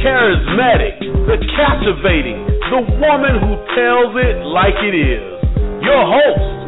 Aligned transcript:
charismatic, 0.00 0.96
the 1.28 1.36
captivating, 1.56 2.40
the 2.72 2.82
woman 3.00 3.36
who 3.36 3.52
tells 3.76 4.16
it 4.16 4.36
like 4.48 4.76
it 4.80 4.96
is. 4.96 5.24
Your 5.84 6.02
host, 6.04 6.59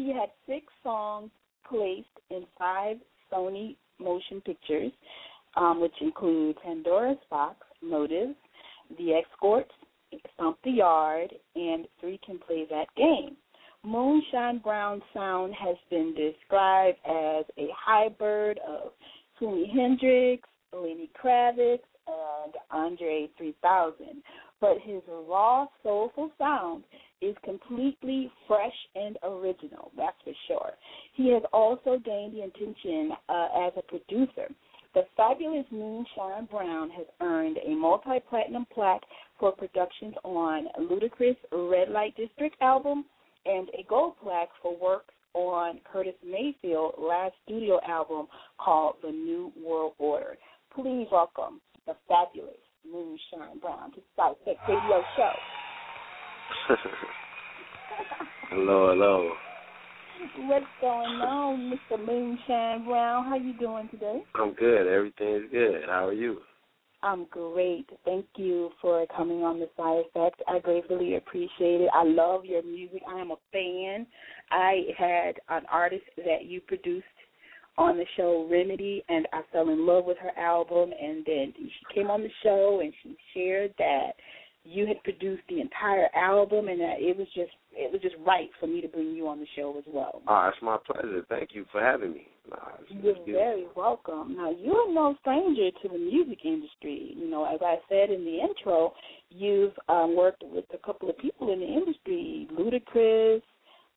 He 0.00 0.14
had 0.14 0.30
six 0.46 0.64
songs 0.82 1.30
placed 1.68 2.08
in 2.30 2.46
five 2.58 2.96
Sony 3.30 3.76
motion 3.98 4.40
pictures, 4.40 4.92
um, 5.58 5.78
which 5.78 5.92
include 6.00 6.56
Pandora's 6.64 7.18
Box, 7.28 7.58
Motive, 7.82 8.30
The 8.96 9.12
Escorts, 9.12 9.74
Stomp 10.32 10.56
the 10.64 10.70
Yard, 10.70 11.34
and 11.54 11.86
Three 12.00 12.18
Can 12.24 12.38
Play 12.38 12.64
That 12.70 12.86
Game. 12.96 13.36
Moonshyne 13.84 14.62
Brown's 14.62 15.02
sound 15.12 15.52
has 15.52 15.76
been 15.90 16.14
described 16.14 16.96
as 17.04 17.44
a 17.58 17.68
hybrid 17.76 18.58
of 18.66 18.92
Jimi 19.38 19.70
Hendrix, 19.70 20.48
Lenny 20.72 21.10
Kravitz, 21.22 21.80
and 22.06 22.54
Andre 22.70 23.28
3000. 23.36 24.22
But 24.60 24.78
his 24.82 25.00
raw, 25.08 25.66
soulful 25.82 26.30
sound 26.38 26.84
is 27.22 27.34
completely 27.44 28.30
fresh 28.46 28.74
and 28.94 29.16
original, 29.22 29.90
that's 29.96 30.16
for 30.22 30.32
sure. 30.46 30.72
He 31.14 31.32
has 31.32 31.42
also 31.52 31.98
gained 32.04 32.34
the 32.34 32.42
attention 32.42 33.12
uh, 33.28 33.48
as 33.66 33.72
a 33.76 33.82
producer. 33.82 34.52
The 34.92 35.02
fabulous 35.16 35.66
Moonshyne 35.72 36.50
Brown 36.50 36.90
has 36.90 37.06
earned 37.20 37.58
a 37.64 37.74
multi-platinum 37.74 38.66
plaque 38.74 39.02
for 39.38 39.52
productions 39.52 40.14
on 40.24 40.66
Ludacris' 40.78 41.36
Red 41.52 41.90
Light 41.90 42.16
District 42.16 42.56
album 42.60 43.04
and 43.46 43.68
a 43.68 43.84
gold 43.88 44.14
plaque 44.22 44.50
for 44.60 44.76
works 44.76 45.14
on 45.34 45.80
Curtis 45.90 46.14
Mayfield's 46.24 46.96
last 46.98 47.34
studio 47.44 47.78
album 47.86 48.26
called 48.58 48.96
The 49.02 49.12
New 49.12 49.52
World 49.64 49.92
Order. 49.98 50.36
Please 50.74 51.06
welcome 51.12 51.60
the 51.86 51.94
fabulous 52.08 52.58
Moonshyne 52.86 53.60
Brown 53.60 53.92
to 53.92 54.00
South 54.16 54.36
Tech 54.44 54.56
Radio 54.68 55.02
Show. 55.16 55.32
hello, 58.50 58.90
hello. 58.90 59.32
What's 60.48 60.66
going 60.80 61.20
on, 61.20 61.72
Mr. 61.72 61.98
Moonshyne 61.98 62.84
Brown? 62.84 63.24
How 63.24 63.36
you 63.36 63.54
doing 63.58 63.88
today? 63.90 64.22
I'm 64.34 64.54
good. 64.54 64.86
Everything 64.86 65.36
is 65.36 65.50
good. 65.50 65.82
How 65.86 66.08
are 66.08 66.12
you? 66.12 66.40
I'm 67.02 67.26
great. 67.30 67.88
Thank 68.04 68.26
you 68.36 68.70
for 68.82 69.06
coming 69.16 69.42
on 69.42 69.58
the 69.58 69.68
Psy 69.76 70.02
Effect. 70.08 70.42
I 70.46 70.58
greatly 70.58 71.16
appreciate 71.16 71.80
it. 71.80 71.90
I 71.94 72.04
love 72.04 72.44
your 72.44 72.62
music. 72.62 73.02
I 73.08 73.18
am 73.18 73.30
a 73.30 73.36
fan. 73.50 74.06
I 74.50 74.82
had 74.98 75.36
an 75.48 75.62
artist 75.72 76.04
that 76.18 76.44
you 76.44 76.60
produced 76.60 77.06
on 77.78 77.96
the 77.96 78.04
show 78.16 78.46
Remedy 78.50 79.02
and 79.08 79.26
I 79.32 79.42
fell 79.52 79.68
in 79.70 79.86
love 79.86 80.04
with 80.04 80.18
her 80.18 80.38
album 80.38 80.92
and 81.00 81.24
then 81.26 81.52
she 81.56 81.94
came 81.94 82.10
on 82.10 82.22
the 82.22 82.30
show 82.42 82.80
and 82.82 82.92
she 83.02 83.16
shared 83.34 83.74
that 83.78 84.12
you 84.64 84.86
had 84.86 85.02
produced 85.04 85.42
the 85.48 85.60
entire 85.60 86.08
album 86.14 86.68
and 86.68 86.80
that 86.80 86.96
it 86.98 87.16
was 87.16 87.26
just 87.34 87.50
it 87.72 87.90
was 87.92 88.02
just 88.02 88.16
right 88.26 88.50
for 88.58 88.66
me 88.66 88.80
to 88.80 88.88
bring 88.88 89.14
you 89.14 89.28
on 89.28 89.38
the 89.38 89.46
show 89.56 89.74
as 89.78 89.84
well. 89.86 90.22
Ah, 90.26 90.48
it's 90.48 90.58
my 90.60 90.76
pleasure. 90.84 91.24
Thank 91.28 91.50
you 91.54 91.64
for 91.70 91.80
having 91.80 92.12
me. 92.12 92.26
Nah, 92.50 92.56
You're 92.88 93.14
very 93.26 93.66
welcome. 93.76 94.36
Now 94.36 94.50
you're 94.50 94.92
no 94.92 95.14
stranger 95.20 95.70
to 95.82 95.88
the 95.88 95.98
music 95.98 96.40
industry. 96.44 97.14
You 97.16 97.30
know, 97.30 97.44
as 97.44 97.60
I 97.62 97.76
said 97.88 98.10
in 98.10 98.24
the 98.24 98.40
intro, 98.40 98.92
you've 99.30 99.72
um, 99.88 100.16
worked 100.16 100.42
with 100.44 100.64
a 100.74 100.78
couple 100.84 101.08
of 101.08 101.16
people 101.18 101.52
in 101.52 101.60
the 101.60 101.66
industry, 101.66 102.48
Ludacris, 102.52 103.42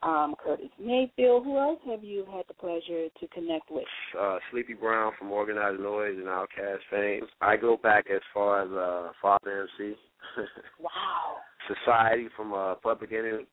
um, 0.06 0.36
Curtis 0.44 0.69
Mayfield. 0.80 1.44
Who 1.46 1.58
else 1.58 1.80
have 1.90 2.03
you 2.03 2.25
had 2.31 2.44
the 2.47 2.53
pleasure 2.53 3.08
to 3.19 3.28
connect 3.34 3.69
with? 3.72 3.84
uh, 4.19 4.38
Sleepy 4.52 4.74
Brown 4.74 5.14
from 5.18 5.31
Organized 5.31 5.80
Noize 5.80 6.18
and 6.18 6.25
Outkast 6.28 6.80
fame. 6.91 7.24
I 7.41 7.56
go 7.58 7.78
back 7.78 8.06
as 8.14 8.22
far 8.34 8.62
as 8.64 8.72
uh, 8.72 9.12
Father 9.22 9.68
MC, 9.80 9.94
Wow. 10.80 11.38
Society 11.68 12.28
from 12.36 12.53
uh, 12.53 12.75
Public 12.75 13.12
Enemy, 13.14 13.46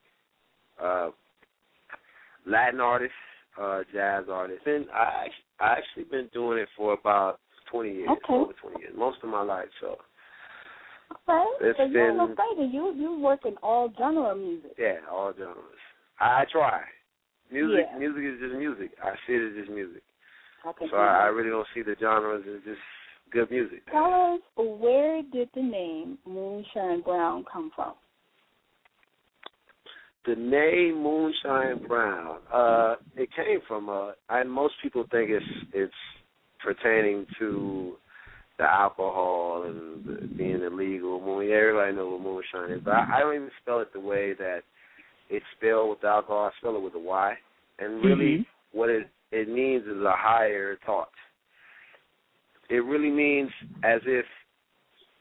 uh, 0.82 1.10
Latin 2.46 2.80
artists, 2.80 3.14
uh, 3.60 3.80
jazz 3.92 4.24
artists, 4.30 4.62
and 4.66 4.86
I 4.92 5.26
I 5.60 5.72
actually 5.78 6.04
been 6.04 6.28
doing 6.32 6.58
it 6.58 6.68
for 6.76 6.94
about 6.94 7.38
20 7.70 7.90
years, 7.90 8.08
Okay. 8.10 8.34
over 8.34 8.52
20 8.62 8.80
years, 8.80 8.94
most 8.96 9.18
of 9.22 9.28
my 9.28 9.42
life. 9.42 9.68
So 9.80 9.98
Okay. 11.28 11.44
It's 11.68 11.78
so 11.78 11.84
you're 11.84 12.14
been- 12.14 12.34
stranger. 12.34 12.64
You 12.72 12.92
you 12.94 13.18
work 13.20 13.44
in 13.44 13.56
all 13.62 13.92
genre 13.98 14.30
of 14.32 14.38
music. 14.38 14.72
yeah, 14.78 14.98
all 15.10 15.32
genres. 15.36 15.56
I, 16.20 16.42
I 16.42 16.44
try. 16.50 16.82
Music, 17.50 17.86
Yeah. 17.92 17.98
music 17.98 18.22
is 18.24 18.40
just 18.40 18.54
music. 18.54 18.92
I 19.02 19.14
see 19.26 19.34
it 19.34 19.50
as 19.50 19.56
just 19.56 19.70
music. 19.70 20.02
I 20.64 20.72
So 20.90 20.96
I, 20.96 21.24
I 21.24 21.26
really 21.26 21.50
don't 21.50 21.66
see 21.74 21.82
the 21.82 21.96
genres 21.98 22.44
as 22.46 22.62
just 22.64 22.80
good 23.32 23.50
music. 23.50 23.82
Tell 23.90 24.34
us 24.34 24.40
where 24.56 25.22
did 25.32 25.48
the 25.54 25.62
name 25.62 26.18
Moonshyne 26.28 27.02
Brown 27.04 27.44
come 27.50 27.70
from? 27.74 27.94
The 30.26 30.34
name 30.36 30.96
Moonshyne 31.02 31.88
Brown, 31.88 32.40
uh, 32.52 32.96
it 33.16 33.30
came 33.34 33.60
from 33.66 33.88
uh 33.88 34.12
and 34.28 34.50
most 34.50 34.74
people 34.82 35.04
think 35.10 35.30
it's 35.30 35.44
it's 35.72 35.92
pertaining 36.62 37.26
to 37.38 37.96
the 38.58 38.64
alcohol 38.64 39.64
and 39.66 40.04
the, 40.04 40.26
being 40.36 40.62
illegal. 40.62 41.20
Moon, 41.20 41.50
everybody 41.50 41.96
knows 41.96 42.12
what 42.12 42.20
moonshine 42.20 42.76
is, 42.76 42.82
but 42.84 42.92
I, 42.92 43.16
I 43.16 43.20
don't 43.20 43.34
even 43.34 43.50
spell 43.62 43.80
it 43.80 43.92
the 43.94 44.00
way 44.00 44.34
that 44.34 44.60
it's 45.30 45.44
spelled 45.56 45.90
with 45.90 46.04
alcohol. 46.04 46.50
I 46.52 46.58
spell 46.58 46.76
it 46.76 46.82
with 46.82 46.94
a 46.94 46.98
Y, 46.98 47.34
and 47.78 48.04
really, 48.04 48.38
mm-hmm. 48.38 48.78
what 48.78 48.90
it 48.90 49.08
it 49.32 49.48
means 49.48 49.84
is 49.84 50.02
a 50.02 50.14
higher 50.16 50.76
thought. 50.84 51.10
It 52.68 52.84
really 52.84 53.10
means 53.10 53.50
as 53.84 54.00
if 54.06 54.24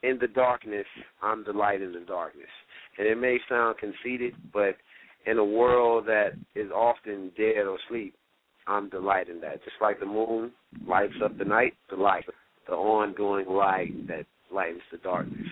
in 0.03 0.18
the 0.20 0.28
darkness, 0.28 0.86
I'm 1.22 1.44
the 1.44 1.53
light 1.53 1.81
in 1.81 1.94
the 1.94 2.00
darkness. 2.02 2.47
And 2.97 3.08
it 3.08 3.18
may 3.18 3.38
sound 3.47 3.78
conceited, 3.78 4.34
but 4.53 4.75
in 5.25 5.38
a 5.38 5.46
world 5.46 6.06
that 6.08 6.31
is 6.56 6.72
often 6.72 7.31
dead 7.38 7.66
or 7.66 7.78
asleep, 7.88 8.16
I'm 8.68 8.90
the 8.90 9.00
light 9.00 9.30
in 9.30 9.41
that. 9.41 9.64
Just 9.64 9.78
like 9.81 10.00
the 10.00 10.06
moon 10.06 10.52
lights 10.88 11.14
up 11.24 11.38
the 11.38 11.46
night, 11.46 11.74
the 11.90 11.96
light, 11.96 12.26
the 12.68 12.74
ongoing 12.74 13.47
light 13.47 14.08
that 14.08 14.26
lightens 14.52 14.81
the 14.91 14.97
darkness. 15.00 15.47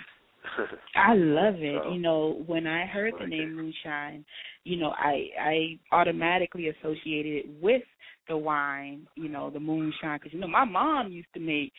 I 0.95 1.13
love 1.13 1.55
it. 1.57 1.81
So, 1.83 1.93
you 1.93 1.99
know, 1.99 2.43
when 2.45 2.67
I 2.67 2.85
heard 2.85 3.13
the 3.19 3.27
name 3.27 3.49
it. 3.49 3.55
Moonshine, 3.55 4.25
you 4.63 4.77
know, 4.77 4.91
I 4.97 5.27
I 5.39 5.79
automatically 5.91 6.69
associated 6.69 7.45
it 7.45 7.45
with 7.61 7.83
the 8.27 8.37
wine, 8.37 9.07
you 9.15 9.29
know, 9.29 9.49
the 9.49 9.59
moonshine, 9.59 10.19
because 10.19 10.33
you 10.33 10.39
know 10.39 10.47
my 10.47 10.65
mom 10.65 11.11
used 11.11 11.33
to 11.33 11.39
make 11.39 11.71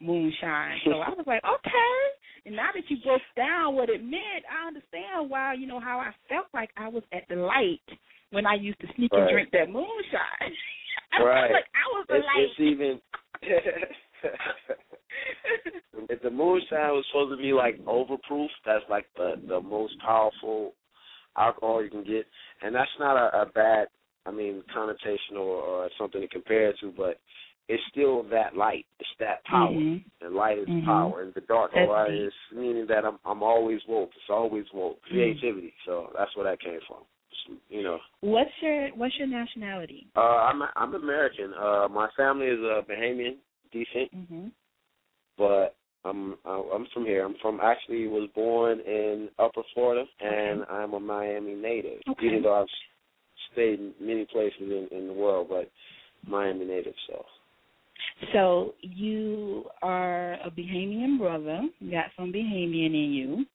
moonshine, 0.00 0.78
so 0.84 0.92
I 0.92 1.10
was 1.10 1.24
like, 1.26 1.42
okay. 1.66 2.00
And 2.46 2.56
now 2.56 2.68
that 2.74 2.82
you 2.88 2.98
broke 3.02 3.22
down 3.36 3.74
what 3.74 3.88
it 3.88 4.02
meant, 4.04 4.44
I 4.52 4.68
understand 4.68 5.30
why, 5.30 5.54
you 5.54 5.66
know, 5.66 5.80
how 5.80 5.98
I 5.98 6.10
felt 6.28 6.46
like 6.52 6.70
I 6.76 6.88
was 6.88 7.02
at 7.12 7.22
the 7.30 7.36
light 7.36 7.80
when 8.30 8.46
I 8.46 8.54
used 8.54 8.80
to 8.80 8.86
sneak 8.96 9.12
and 9.14 9.30
drink 9.30 9.50
that 9.52 9.70
moonshine. 9.70 10.52
I 11.12 11.22
Right. 11.22 11.52
like 11.52 11.64
I 11.74 11.86
was 11.92 12.06
the 12.08 12.16
it's, 12.16 12.26
light. 12.26 12.48
it's 12.50 12.60
even 12.60 13.00
if 16.10 16.22
the 16.22 16.30
moonshine 16.30 16.90
was 16.92 17.04
supposed 17.10 17.36
to 17.36 17.42
be 17.42 17.52
like 17.52 17.78
overproof, 17.84 18.48
that's 18.64 18.84
like 18.88 19.06
the 19.16 19.34
the 19.48 19.60
most 19.60 19.94
powerful 20.00 20.72
alcohol 21.36 21.82
you 21.82 21.90
can 21.90 22.04
get, 22.04 22.26
and 22.62 22.74
that's 22.74 22.90
not 22.98 23.16
a, 23.16 23.42
a 23.42 23.46
bad, 23.46 23.88
I 24.26 24.30
mean, 24.30 24.62
connotation 24.72 25.36
or, 25.36 25.62
or 25.62 25.90
something 25.98 26.20
to 26.20 26.28
compare 26.28 26.68
it 26.70 26.76
to, 26.80 26.92
but 26.96 27.18
it's 27.68 27.82
still 27.90 28.22
that 28.30 28.56
light. 28.56 28.86
It's 29.00 29.08
that 29.20 29.44
power. 29.44 29.70
Mhm. 29.72 30.04
And 30.20 30.34
light 30.34 30.58
is 30.58 30.68
Mhm. 30.68 30.84
power, 30.84 31.22
and 31.22 31.34
the 31.34 31.40
dark 31.42 31.72
That's 31.74 31.88
light 31.88 32.10
deep. 32.10 32.28
is 32.28 32.34
meaning 32.52 32.86
that 32.86 33.04
I'm 33.04 33.18
I'm 33.24 33.42
always 33.42 33.80
woke. 33.86 34.10
It's 34.16 34.30
always 34.30 34.64
woke. 34.72 35.00
Mm. 35.06 35.10
Creativity. 35.10 35.74
So 35.84 36.12
that's 36.16 36.34
where 36.36 36.44
that 36.44 36.60
came 36.60 36.80
from. 36.86 37.04
You 37.68 37.82
know. 37.82 37.98
What's 38.20 38.50
your 38.62 38.88
What's 38.90 39.16
your 39.18 39.26
nationality? 39.26 40.06
Uh, 40.16 40.20
I'm 40.20 40.62
I'm 40.76 40.94
American. 40.94 41.52
Uh, 41.54 41.88
my 41.90 42.08
family 42.16 42.46
is 42.46 42.60
uh, 42.60 42.82
Bahamian 42.88 43.36
descent, 43.72 44.10
Mhm. 44.14 44.52
But 45.38 45.76
I'm 46.04 46.34
I'm 46.44 46.86
from 46.92 47.04
here. 47.06 47.24
I'm 47.24 47.36
from 47.40 47.60
actually 47.62 48.06
was 48.06 48.28
born 48.34 48.80
in 48.80 49.28
Upper 49.38 49.62
Florida, 49.72 50.04
and 50.20 50.62
Okay. 50.62 50.70
I'm 50.72 50.94
a 50.94 51.00
Miami 51.00 51.54
native. 51.54 52.00
Okay. 52.08 52.26
Even 52.26 52.42
though 52.42 52.60
I've 52.60 52.68
stayed 53.52 53.80
in 53.80 53.94
many 54.00 54.26
places 54.26 54.60
in, 54.60 54.88
in 54.96 55.06
the 55.06 55.12
world, 55.12 55.48
but 55.48 55.70
Miami 56.26 56.64
native. 56.66 56.94
So 57.06 57.24
So 58.32 58.74
you 58.80 59.64
are 59.82 60.34
a 60.34 60.50
Bahamian 60.50 61.18
brother. 61.18 61.62
You 61.80 61.90
got 61.90 62.06
some 62.16 62.32
Bahamian 62.32 62.86
in 62.86 63.12
you. 63.12 63.46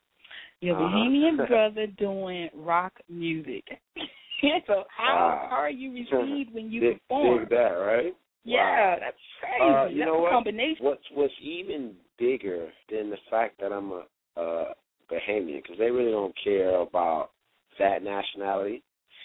You're 0.62 0.76
Uh-huh. 0.76 0.86
Bahamian 0.86 1.48
brother 1.48 1.88
doing 1.88 2.50
rock 2.56 2.94
music. 3.10 3.64
so 4.68 4.86
how 4.90 5.48
how 5.50 5.58
are 5.58 5.70
you 5.70 5.92
received 5.94 6.54
when 6.54 6.72
you 6.72 6.82
dig, 6.82 7.02
perform? 7.08 7.40
dig 7.40 7.50
that, 7.50 7.74
right? 7.74 8.16
Yeah, 8.44 8.96
that's 9.00 9.18
crazy. 9.40 9.74
Uh, 9.74 9.88
you 9.88 10.00
that's 10.00 10.08
know 10.08 10.18
a 10.18 10.22
what? 10.22 10.32
combination. 10.32 10.86
What's 10.86 11.04
what's 11.14 11.34
even 11.42 11.96
bigger 12.18 12.70
than 12.92 13.10
the 13.10 13.18
fact 13.30 13.60
that 13.60 13.72
I'm 13.72 13.92
a 13.92 14.04
uh, 14.38 14.74
Bahamian, 15.12 15.62
because 15.62 15.78
they 15.78 15.92
really 15.92 16.12
don't 16.12 16.36
care 16.44 16.78
about 16.80 17.32
that 17.80 18.04
nationality. 18.04 18.84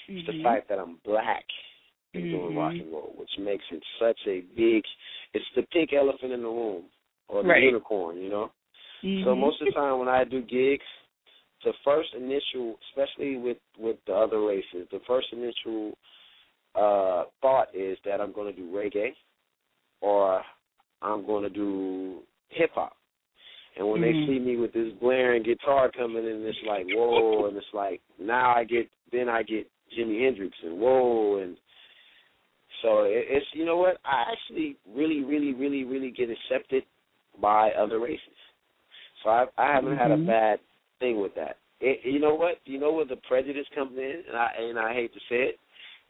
It's 0.08 0.26
the 0.26 0.32
Mhm. 0.34 0.42
fact 0.42 0.68
that 0.68 0.78
I'm 0.78 0.96
black 1.04 1.44
and 2.14 2.28
doing 2.30 2.52
Mhm. 2.52 2.56
rock 2.56 2.74
and 2.74 2.92
roll, 2.92 3.14
which 3.16 3.38
makes 3.38 3.64
it 3.70 3.82
such 3.98 4.18
a 4.26 4.40
big. 4.56 4.84
It's 5.32 5.44
the 5.54 5.62
pink 5.64 5.92
elephant 5.92 6.32
in 6.32 6.42
the 6.42 6.48
room, 6.48 6.90
or 7.28 7.42
the 7.42 7.48
Right. 7.48 7.62
unicorn, 7.64 8.20
you 8.20 8.30
know. 8.30 8.52
So 9.22 9.34
Mhm. 9.34 9.38
most 9.38 9.60
of 9.60 9.66
the 9.66 9.72
time 9.72 9.98
when 9.98 10.08
I 10.08 10.24
do 10.24 10.40
gigs, 10.42 10.86
the 11.62 11.72
first 11.84 12.12
initial, 12.14 12.78
especially 12.90 13.36
with 13.36 13.58
with 13.78 14.02
the 14.06 14.14
other 14.14 14.40
races, 14.40 14.88
the 14.90 15.00
first 15.00 15.32
initial 15.32 15.96
uh 16.74 17.24
thought 17.40 17.68
is 17.74 17.98
that 18.04 18.20
I'm 18.20 18.32
going 18.32 18.54
to 18.54 18.60
do 18.60 18.70
reggae 18.70 19.14
or 20.00 20.42
I'm 21.02 21.24
going 21.26 21.44
to 21.44 21.50
do 21.50 22.20
hip 22.48 22.70
hop. 22.74 22.96
And 23.76 23.88
when 23.88 24.00
Mhm. 24.00 24.26
they 24.26 24.26
see 24.26 24.38
me 24.38 24.56
with 24.56 24.72
this 24.72 24.92
blaring 25.00 25.42
guitar 25.42 25.90
coming 25.90 26.24
in, 26.24 26.46
it's 26.46 26.58
like 26.66 26.86
whoa, 26.86 27.46
and 27.46 27.56
it's 27.56 27.66
like 27.72 28.00
now 28.18 28.54
I 28.54 28.64
get 28.64 28.88
then 29.12 29.28
I 29.28 29.42
get 29.42 29.68
Jimi 29.96 30.24
Hendrix 30.24 30.56
and 30.62 30.78
whoa, 30.78 31.38
and 31.38 31.56
so 32.82 33.02
it, 33.04 33.26
it's 33.28 33.46
you 33.52 33.64
know 33.64 33.76
what 33.76 33.98
I 34.04 34.24
actually 34.32 34.76
really 34.94 35.24
really 35.24 35.54
really 35.54 35.84
really 35.84 36.10
get 36.10 36.28
accepted 36.30 36.84
by 37.40 37.70
other 37.72 37.98
races. 37.98 38.20
So 39.22 39.30
I 39.30 39.46
I 39.58 39.72
haven't 39.72 39.96
had 39.96 40.10
a 40.10 40.16
Mhm. 40.16 40.26
bad 40.26 40.60
thing 41.00 41.20
with 41.20 41.34
that. 41.34 41.58
It, 41.80 42.04
you 42.04 42.20
know 42.20 42.34
what? 42.34 42.60
You 42.64 42.78
know 42.78 42.92
where 42.92 43.04
the 43.04 43.16
prejudice 43.16 43.66
comes 43.74 43.96
in, 43.98 44.22
and 44.28 44.36
I 44.36 44.52
and 44.58 44.78
I 44.78 44.94
hate 44.94 45.12
to 45.14 45.20
say 45.28 45.42
it, 45.50 45.58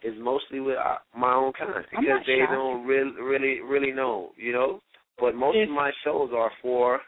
is 0.04 0.14
mostly 0.20 0.60
with 0.60 0.76
uh, 0.76 0.98
my 1.16 1.32
own 1.34 1.52
kind 1.54 1.84
because 1.90 2.20
they 2.26 2.38
shocked. 2.40 2.52
don't 2.52 2.86
really 2.86 3.12
really 3.20 3.60
really 3.60 3.92
know, 3.92 4.30
you 4.36 4.52
know. 4.52 4.80
But 5.18 5.34
most 5.34 5.56
If- 5.56 5.68
of 5.68 5.74
my 5.74 5.90
shows 6.04 6.30
are 6.34 6.52
for 6.62 7.00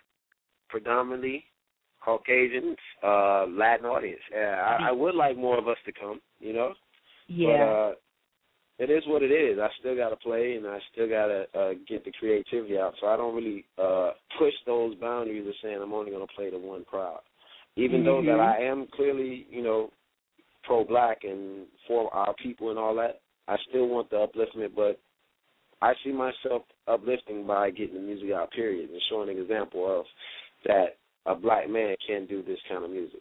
predominantly 0.68 1.44
Caucasians, 2.04 2.76
uh, 3.02 3.46
Latin 3.48 3.86
audience. 3.86 4.20
Yeah, 4.32 4.76
I, 4.80 4.88
I 4.88 4.92
would 4.92 5.14
like 5.14 5.36
more 5.36 5.58
of 5.58 5.66
us 5.68 5.76
to 5.86 5.92
come, 5.92 6.20
you 6.38 6.52
know. 6.52 6.74
yeah. 7.28 7.46
But 7.58 7.62
uh 7.62 7.92
it 8.78 8.90
is 8.90 9.02
what 9.06 9.22
it 9.22 9.32
is. 9.32 9.58
I 9.58 9.68
still 9.80 9.96
gotta 9.96 10.16
play 10.16 10.54
and 10.56 10.66
I 10.66 10.78
still 10.92 11.08
gotta 11.08 11.46
uh 11.58 11.72
get 11.88 12.04
the 12.04 12.12
creativity 12.18 12.78
out. 12.78 12.94
So 13.00 13.06
I 13.08 13.16
don't 13.16 13.34
really 13.34 13.64
uh 13.78 14.10
push 14.38 14.54
those 14.66 14.94
boundaries 14.96 15.46
of 15.48 15.54
saying 15.62 15.78
I'm 15.82 15.92
only 15.94 16.10
gonna 16.12 16.26
play 16.36 16.50
to 16.50 16.58
one 16.58 16.84
crowd. 16.84 17.20
Even 17.76 18.04
though 18.04 18.22
that 18.22 18.38
Mhm. 18.38 18.56
I 18.56 18.62
am 18.62 18.86
clearly, 18.94 19.46
you 19.50 19.62
know, 19.62 19.90
pro 20.66 20.84
black 20.84 21.18
and 21.22 21.66
for 21.86 22.12
our 22.14 22.34
people 22.42 22.70
and 22.70 22.78
all 22.78 22.94
that, 22.96 23.20
I 23.48 23.56
still 23.68 23.86
want 23.88 24.10
the 24.10 24.16
upliftment 24.16 24.74
but 24.74 24.98
I 25.82 25.92
see 26.04 26.12
myself 26.12 26.62
uplifting 26.88 27.46
by 27.46 27.70
getting 27.70 27.94
the 27.94 28.00
music 28.00 28.30
out, 28.34 28.50
period, 28.50 28.90
and 28.90 29.00
showing 29.10 29.28
an 29.28 29.38
example 29.38 30.00
of 30.00 30.06
that 30.64 30.96
a 31.26 31.34
black 31.34 31.68
man 31.68 31.94
can 32.06 32.26
do 32.26 32.42
this 32.42 32.58
kind 32.68 32.84
of 32.84 32.90
music. 32.90 33.20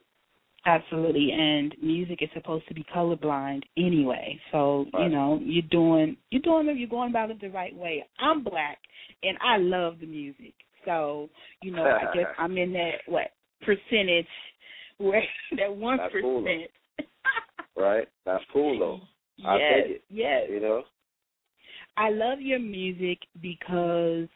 Absolutely, 0.65 1.31
and 1.31 1.75
music 1.81 2.19
is 2.21 2.29
supposed 2.33 2.67
to 2.67 2.73
be 2.73 2.83
colorblind 2.95 3.61
anyway. 3.77 4.39
So 4.51 4.85
you 4.97 5.09
know 5.09 5.39
you're 5.43 5.61
doing 5.69 6.17
you're 6.31 6.41
doing 6.41 6.67
it. 6.67 6.77
You're 6.77 6.89
going 6.89 7.11
about 7.11 7.29
it 7.29 7.39
the 7.39 7.49
right 7.49 7.75
way. 7.75 8.03
I'm 8.19 8.43
black, 8.43 8.79
and 9.21 9.37
I 9.45 9.57
love 9.57 9.99
the 9.99 10.07
music. 10.07 10.53
So 10.83 11.29
you 11.61 11.71
know 11.71 11.83
I 11.83 12.15
guess 12.15 12.25
I'm 12.39 12.57
in 12.57 12.73
that 12.73 12.93
what 13.05 13.27
percentage 13.61 14.25
where 14.97 15.21
that 15.57 15.75
one 15.75 15.99
percent. 16.11 16.71
Right? 17.77 18.07
That's 18.25 18.43
cool 18.53 18.79
though. 18.79 19.01
I 19.47 19.57
yes, 19.57 19.73
take 19.83 19.95
it. 19.97 20.03
yes. 20.09 20.43
You 20.49 20.59
know? 20.61 20.83
I 21.97 22.09
love 22.09 22.41
your 22.41 22.59
music 22.59 23.19
because 23.41 24.27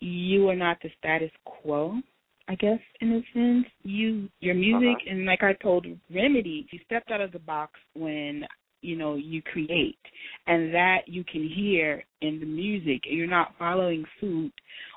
you 0.00 0.48
are 0.48 0.56
not 0.56 0.78
the 0.82 0.90
status 0.98 1.30
quo. 1.44 2.00
I 2.46 2.56
guess 2.56 2.78
in 3.00 3.12
a 3.12 3.22
sense, 3.32 3.66
you 3.84 4.28
your 4.40 4.54
music 4.54 4.96
Uh-huh. 5.00 5.10
and 5.10 5.24
like 5.24 5.42
I 5.42 5.54
told 5.54 5.86
Remedy, 6.14 6.66
you 6.70 6.78
stepped 6.84 7.10
out 7.10 7.20
of 7.20 7.32
the 7.32 7.38
box 7.38 7.72
when 7.94 8.46
you 8.82 8.96
know 8.96 9.14
you 9.14 9.40
create, 9.40 9.98
and 10.46 10.72
that 10.74 11.08
you 11.08 11.24
can 11.24 11.48
hear 11.48 12.04
in 12.20 12.40
the 12.40 12.46
music. 12.46 13.02
You're 13.06 13.26
not 13.26 13.54
following 13.58 14.04
suit 14.20 14.52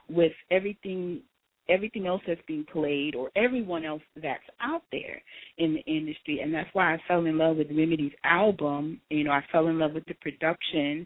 with 0.09 0.33
everything 0.51 1.21
everything 1.69 2.08
else 2.08 2.22
that's 2.28 2.42
being 2.48 2.66
played 2.72 3.16
or 3.16 3.30
everyone 3.36 3.86
else 3.86 4.02
that's 4.22 4.44
out 4.62 4.84
there 4.92 5.22
in 5.58 5.74
the 5.74 5.81
industry 5.92 6.40
and 6.42 6.54
that's 6.54 6.69
why 6.74 6.94
I 6.94 6.98
fell 7.08 7.25
in 7.25 7.38
love 7.38 7.58
with 7.58 7.68
Remedy's 7.69 8.14
album. 8.24 9.02
You 9.10 9.24
know, 9.24 9.31
I 9.31 9.44
fell 9.52 9.68
in 9.68 9.80
love 9.80 9.94
with 9.94 10.06
the 10.06 10.14
production 10.16 11.06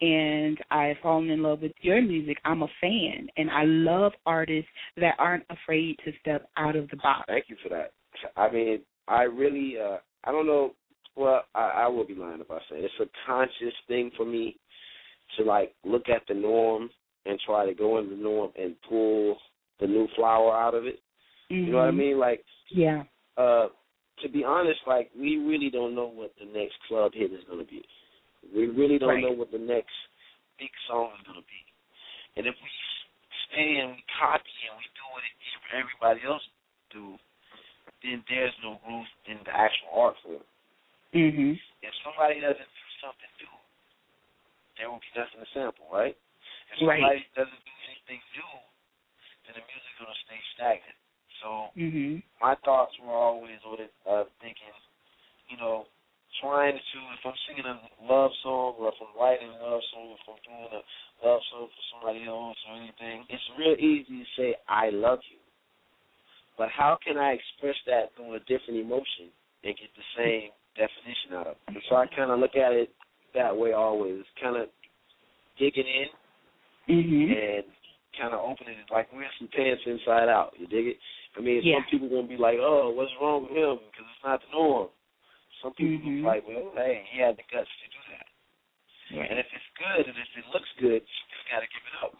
and 0.00 0.58
I've 0.70 0.96
fallen 1.02 1.30
in 1.30 1.42
love 1.42 1.60
with 1.62 1.72
your 1.80 2.02
music. 2.02 2.38
I'm 2.44 2.62
a 2.62 2.68
fan 2.80 3.28
and 3.36 3.50
I 3.50 3.64
love 3.64 4.12
artists 4.26 4.70
that 4.96 5.14
aren't 5.18 5.44
afraid 5.50 5.96
to 6.04 6.12
step 6.20 6.48
out 6.56 6.76
of 6.76 6.88
the 6.90 6.96
box. 6.96 7.24
Thank 7.26 7.46
you 7.48 7.56
for 7.62 7.68
that. 7.70 7.92
I 8.36 8.50
mean, 8.50 8.80
I 9.08 9.22
really, 9.22 9.74
uh 9.82 9.98
I 10.24 10.30
don't 10.30 10.46
know. 10.46 10.74
Well, 11.16 11.42
I, 11.54 11.84
I 11.84 11.88
will 11.88 12.06
be 12.06 12.14
lying 12.14 12.40
if 12.40 12.50
I 12.50 12.58
say 12.70 12.76
it's 12.76 12.94
a 13.00 13.06
conscious 13.26 13.74
thing 13.88 14.10
for 14.16 14.24
me 14.24 14.56
to 15.36 15.44
like 15.44 15.74
look 15.84 16.08
at 16.08 16.22
the 16.28 16.34
norm 16.34 16.90
and 17.26 17.38
try 17.46 17.66
to 17.66 17.74
go 17.74 17.98
in 17.98 18.10
the 18.10 18.16
norm 18.16 18.50
and 18.56 18.74
pull 18.88 19.36
the 19.80 19.86
new 19.86 20.08
flower 20.16 20.54
out 20.56 20.74
of 20.74 20.86
it. 20.86 21.00
You 21.48 21.72
know 21.72 21.78
what 21.78 21.88
I 21.88 21.90
Mhm. 21.90 21.96
mean? 21.96 22.18
Like, 22.18 22.44
Yeah. 22.68 23.04
uh 23.36 23.68
to 24.18 24.28
be 24.28 24.44
honest, 24.44 24.86
like 24.86 25.10
we 25.16 25.38
really 25.38 25.70
don't 25.70 25.94
know 25.94 26.06
what 26.06 26.36
the 26.36 26.44
next 26.44 26.78
club 26.86 27.12
hit 27.14 27.32
is 27.32 27.42
going 27.44 27.58
to 27.58 27.64
be. 27.64 27.82
We 28.54 28.66
really 28.66 28.98
don't 28.98 29.08
Right. 29.08 29.24
know 29.24 29.32
what 29.32 29.50
the 29.50 29.58
next 29.58 29.94
big 30.58 30.70
song 30.86 31.12
is 31.18 31.26
going 31.26 31.40
to 31.40 31.48
be. 31.48 31.64
And 32.36 32.46
if 32.46 32.54
we 32.62 32.70
stay 33.48 33.78
and 33.78 33.96
we 33.96 34.02
copy 34.18 34.50
and 34.68 34.78
we 34.78 34.84
do 34.94 35.02
what 35.10 35.22
everybody 35.72 36.22
else 36.22 36.46
do, 36.90 37.18
then 38.02 38.22
there's 38.28 38.54
no 38.62 38.80
growth 38.84 39.08
in 39.26 39.38
the 39.44 39.54
actual 39.56 39.88
art 39.92 40.16
form. 40.18 40.44
Mhm. 41.12 41.58
If 41.82 41.94
somebody 42.04 42.40
doesn't 42.40 42.58
do 42.58 42.86
something 43.00 43.28
new, 43.40 43.48
there 44.76 44.90
will 44.90 45.00
be 45.00 45.18
nothing 45.18 45.40
to 45.40 45.46
sample, 45.52 45.88
right? 45.90 46.16
If 46.72 46.80
Right. 46.82 47.00
somebody 47.00 47.26
doesn't 47.34 47.64
do 47.64 47.72
anything 47.88 48.22
new, 48.34 48.60
then 49.46 49.54
the 49.58 49.64
music's 49.66 49.98
to 49.98 50.16
stay 50.26 50.40
stagnant. 50.54 50.98
So 51.42 51.70
Mhm. 51.76 52.22
my 52.40 52.54
thoughts 52.66 52.96
were 52.98 53.14
always 53.14 53.58
with 53.64 53.90
uh, 54.06 54.24
thinking, 54.40 54.74
you 55.48 55.56
know, 55.56 55.86
trying 56.40 56.78
to 56.78 56.98
if 57.14 57.26
I'm 57.26 57.34
singing 57.46 57.66
a 57.66 57.78
love 58.02 58.32
song 58.42 58.76
or 58.78 58.88
if 58.88 58.94
I'm 59.00 59.14
writing 59.18 59.48
a 59.50 59.62
love 59.62 59.82
song, 59.92 60.16
if 60.16 60.28
I'm 60.28 60.40
doing 60.42 60.82
a 60.82 61.26
love 61.26 61.42
song 61.50 61.68
for 61.68 61.82
somebody 61.92 62.24
else 62.26 62.56
or 62.68 62.76
anything, 62.76 63.26
it's 63.28 63.42
real 63.58 63.76
easy 63.78 64.24
to 64.24 64.28
say 64.36 64.56
I 64.68 64.90
love 64.90 65.20
you. 65.30 65.38
But 66.58 66.68
how 66.70 66.98
can 67.04 67.18
I 67.18 67.32
express 67.32 67.76
that 67.86 68.14
through 68.16 68.34
a 68.34 68.40
different 68.40 68.80
emotion 68.80 69.32
and 69.64 69.76
get 69.76 69.90
the 69.96 70.08
same 70.16 70.50
definition 70.76 71.34
out 71.34 71.46
of 71.46 71.56
it? 71.56 71.74
And 71.74 71.82
so 71.88 71.96
I 71.96 72.06
kind 72.06 72.30
of 72.30 72.38
look 72.38 72.56
at 72.56 72.72
it 72.72 72.90
that 73.34 73.56
way 73.56 73.72
always, 73.72 74.22
kind 74.40 74.56
of 74.56 74.68
digging 75.58 75.86
in 75.86 76.08
Mhm. 76.88 77.30
and 77.30 77.64
kind 78.18 78.34
of 78.34 78.40
opening 78.40 78.78
it 78.78 78.90
like 78.92 79.12
wearing 79.12 79.30
some 79.38 79.48
pants 79.48 79.82
inside 79.86 80.28
out. 80.28 80.52
You 80.58 80.66
dig 80.66 80.86
it? 80.86 80.98
I 81.36 81.40
mean, 81.40 81.62
Yeah. 81.62 81.76
some 81.80 81.86
people 81.90 82.08
gonna 82.08 82.28
be 82.28 82.36
like, 82.36 82.58
"Oh, 82.60 82.90
what's 82.90 83.12
wrong 83.20 83.42
with 83.48 83.56
him?" 83.56 83.78
Because 83.90 84.06
it's 84.12 84.24
not 84.24 84.40
the 84.42 84.52
norm. 84.52 84.88
Some 85.62 85.72
people 85.74 85.98
Mhm. 86.10 86.20
be 86.20 86.22
like, 86.22 86.46
"Well, 86.46 86.72
hey, 86.76 87.06
he 87.10 87.18
had 87.20 87.36
the 87.36 87.42
guts 87.44 87.70
to 87.70 87.88
do 87.88 87.98
that." 88.10 88.26
And 89.30 89.38
if 89.38 89.46
it's 89.52 89.68
good 89.76 90.06
and 90.08 90.16
if 90.18 90.36
it 90.36 90.46
looks 90.52 90.72
good, 90.78 91.02
you 91.02 91.24
just 91.30 91.50
gotta 91.50 91.66
give 91.66 91.82
it 91.86 92.04
up. 92.04 92.16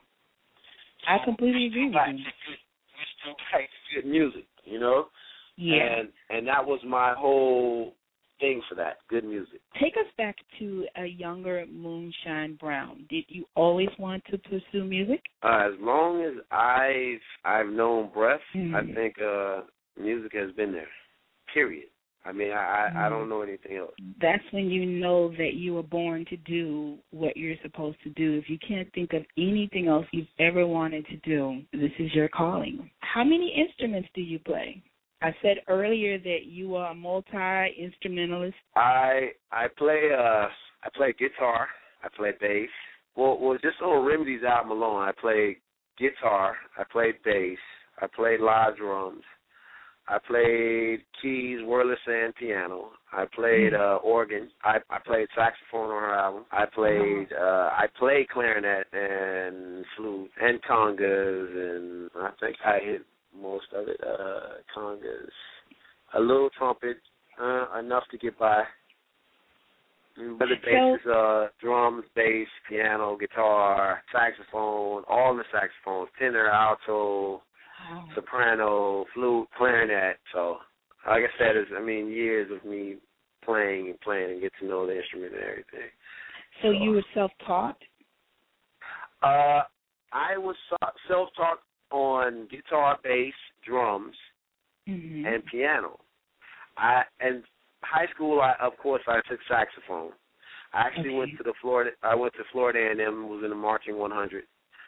I 1.07 1.19
completely 1.19 1.67
agree 1.67 1.89
with 1.89 1.95
you. 1.95 2.25
good- 2.47 2.59
We 2.99 3.05
still 3.21 3.37
write 3.53 3.71
good 3.93 4.05
music, 4.07 4.47
you 4.65 4.79
know. 4.79 5.11
Yeah. 5.57 5.83
And 5.83 6.13
and 6.31 6.47
that 6.47 6.65
was 6.65 6.83
my 6.85 7.15
whole 7.15 7.97
thing 8.43 8.61
for 8.69 8.75
that 8.75 8.99
good 9.09 9.25
music. 9.25 9.61
Take 9.81 9.95
us 9.97 10.11
back 10.19 10.37
to 10.59 10.85
a 10.97 11.07
younger 11.07 11.65
Moonshyne 11.73 12.59
Brown. 12.59 13.07
Did 13.09 13.25
you 13.29 13.45
always 13.55 13.89
want 13.99 14.23
to 14.31 14.39
pursue 14.39 14.85
music? 14.85 15.23
Uh, 15.43 15.69
as 15.73 15.81
long 15.81 16.23
as 16.23 16.35
I've 16.51 17.23
I've 17.45 17.73
known 17.73 18.11
breath, 18.13 18.41
I 18.55 18.59
Mhm. 18.59 18.95
think 18.95 19.15
uh 19.23 19.63
music 19.97 20.33
has 20.35 20.51
been 20.53 20.73
there. 20.73 20.91
Period. 21.55 21.89
I 22.25 22.33
mean, 22.33 22.53
I 22.53 22.65
I, 22.95 23.07
I 23.07 23.09
don't 23.09 23.29
know 23.29 23.43
anything 23.43 23.77
else. 23.77 23.95
That's 24.21 24.45
when 24.53 24.71
you 24.71 24.87
know 24.87 25.29
that 25.31 25.55
you 25.55 25.75
were 25.75 25.83
born 25.83 26.25
to 26.27 26.37
do 26.37 26.99
what 27.11 27.37
you're 27.37 27.57
supposed 27.63 28.01
to 28.05 28.11
do. 28.11 28.39
If 28.39 28.49
you 28.49 28.59
can't 28.67 28.93
think 28.93 29.13
of 29.13 29.25
anything 29.37 29.89
else 29.89 30.07
you've 30.13 30.37
ever 30.39 30.67
wanted 30.67 31.05
to 31.07 31.17
do, 31.19 31.63
this 31.73 31.91
is 31.99 32.15
your 32.15 32.29
calling. 32.29 32.91
How 33.01 33.25
many 33.25 33.49
instruments 33.55 34.09
do 34.15 34.23
you 34.23 34.39
play? 34.39 34.83
I 35.23 35.35
said 35.41 35.59
earlier 35.69 36.19
that 36.19 36.47
you 36.47 36.75
are 36.75 36.91
a 36.91 36.95
multi 36.95 37.75
instrumentalist. 37.79 38.57
I 38.75 39.31
I 39.53 39.67
play 39.79 40.11
uh 40.13 40.49
I 40.85 40.89
play 40.97 41.15
guitar, 41.17 41.69
I 42.03 42.09
play 42.17 42.33
bass. 42.41 42.69
Well 43.17 43.39
well 43.41 43.59
just 43.63 43.81
on 43.83 44.05
Remedy's 44.05 44.43
album 44.43 44.73
alone 44.73 45.03
I 45.03 45.13
play 45.21 45.59
guitar, 45.99 46.57
I 46.77 46.83
played 46.91 47.15
bass, 47.25 47.59
I 48.01 48.09
played 48.15 48.41
live 48.41 48.77
drums, 48.79 49.23
I 50.09 50.19
played 50.27 51.05
keys, 51.21 51.61
wordless, 51.63 51.99
and 52.07 52.35
piano. 52.35 52.91
I 53.13 53.25
played 53.33 53.75
uh 53.75 53.99
organ. 54.03 54.51
I 54.65 54.79
I 54.91 54.99
played 55.07 55.29
saxophone 55.37 55.91
on 55.91 56.03
her 56.03 56.15
album. 56.15 56.45
I 56.51 56.65
played 56.67 57.29
uh 57.33 57.71
I 57.73 57.87
played 57.97 58.29
clarinet 58.29 58.87
and 58.93 59.85
flute 59.97 60.31
and 60.41 60.61
congas 60.63 61.77
and 61.77 62.11
I 62.17 62.31
think 62.41 62.57
I 62.65 62.79
hit 62.83 63.03
most 63.41 63.67
of 63.75 63.89
it. 63.89 64.01
Uh 64.03 64.61
congas. 64.77 65.29
A 66.15 66.21
little 66.21 66.51
trumpet, 66.57 66.99
uh 67.41 67.79
enough 67.79 68.05
to 68.11 68.19
get 68.19 68.39
by. 68.39 68.65
But 70.17 70.49
the 70.49 70.57
bass 70.65 71.01
is 71.01 71.07
uh 71.07 71.47
drums, 71.61 72.05
bass, 72.15 72.49
piano, 72.69 73.17
guitar, 73.17 74.03
saxophone, 74.13 75.05
all 75.09 75.35
the 75.37 75.45
saxophones, 75.53 76.11
tenor, 76.19 76.49
alto, 76.49 77.43
Wow. 77.91 78.05
soprano, 78.15 79.05
flute, 79.13 79.49
clarinet. 79.57 80.19
So, 80.33 80.59
like 81.07 81.23
I 81.23 81.39
said, 81.39 81.57
it's 81.57 81.71
I 81.77 81.83
mean 81.83 82.09
years 82.09 82.51
of 82.53 82.65
me 82.69 82.97
playing 83.45 83.89
and 83.89 84.01
playing 84.01 84.33
and 84.33 84.41
get 84.41 84.53
to 84.61 84.67
know 84.67 84.87
the 84.87 84.97
instrument 84.97 85.33
and 85.35 85.43
everything. 85.43 85.91
So 86.63 86.71
you 86.71 86.91
were 86.91 87.05
self-taught? 87.13 87.77
Uh, 89.23 89.63
I 90.13 90.37
was 90.37 90.55
self-taught 91.09 91.59
on 91.93 92.49
guitar, 92.51 92.99
bass, 93.05 93.35
drums, 93.67 94.17
Mm-hmm. 94.89 95.25
and 95.27 95.47
piano. 95.47 96.01
I 96.77 97.03
and 97.21 97.45
high 97.83 98.07
school, 98.13 98.41
I 98.41 98.55
of 98.61 98.77
course 98.79 99.03
I 99.07 99.21
took 99.29 99.39
saxophone. 99.49 100.11
I 100.73 100.81
actually 100.81 101.11
Okay. 101.11 101.19
went 101.19 101.37
to 101.39 101.45
the 101.45 101.53
Florida. 101.61 101.91
I 102.03 102.17
went 102.17 102.33
to 102.35 102.45
Florida 102.51 102.81
A 102.81 102.91
and 102.91 103.01
M. 103.01 103.29
Was 103.29 103.45
in 103.45 103.51
the 103.51 103.57
marching 103.57 103.99
100. 103.99 104.45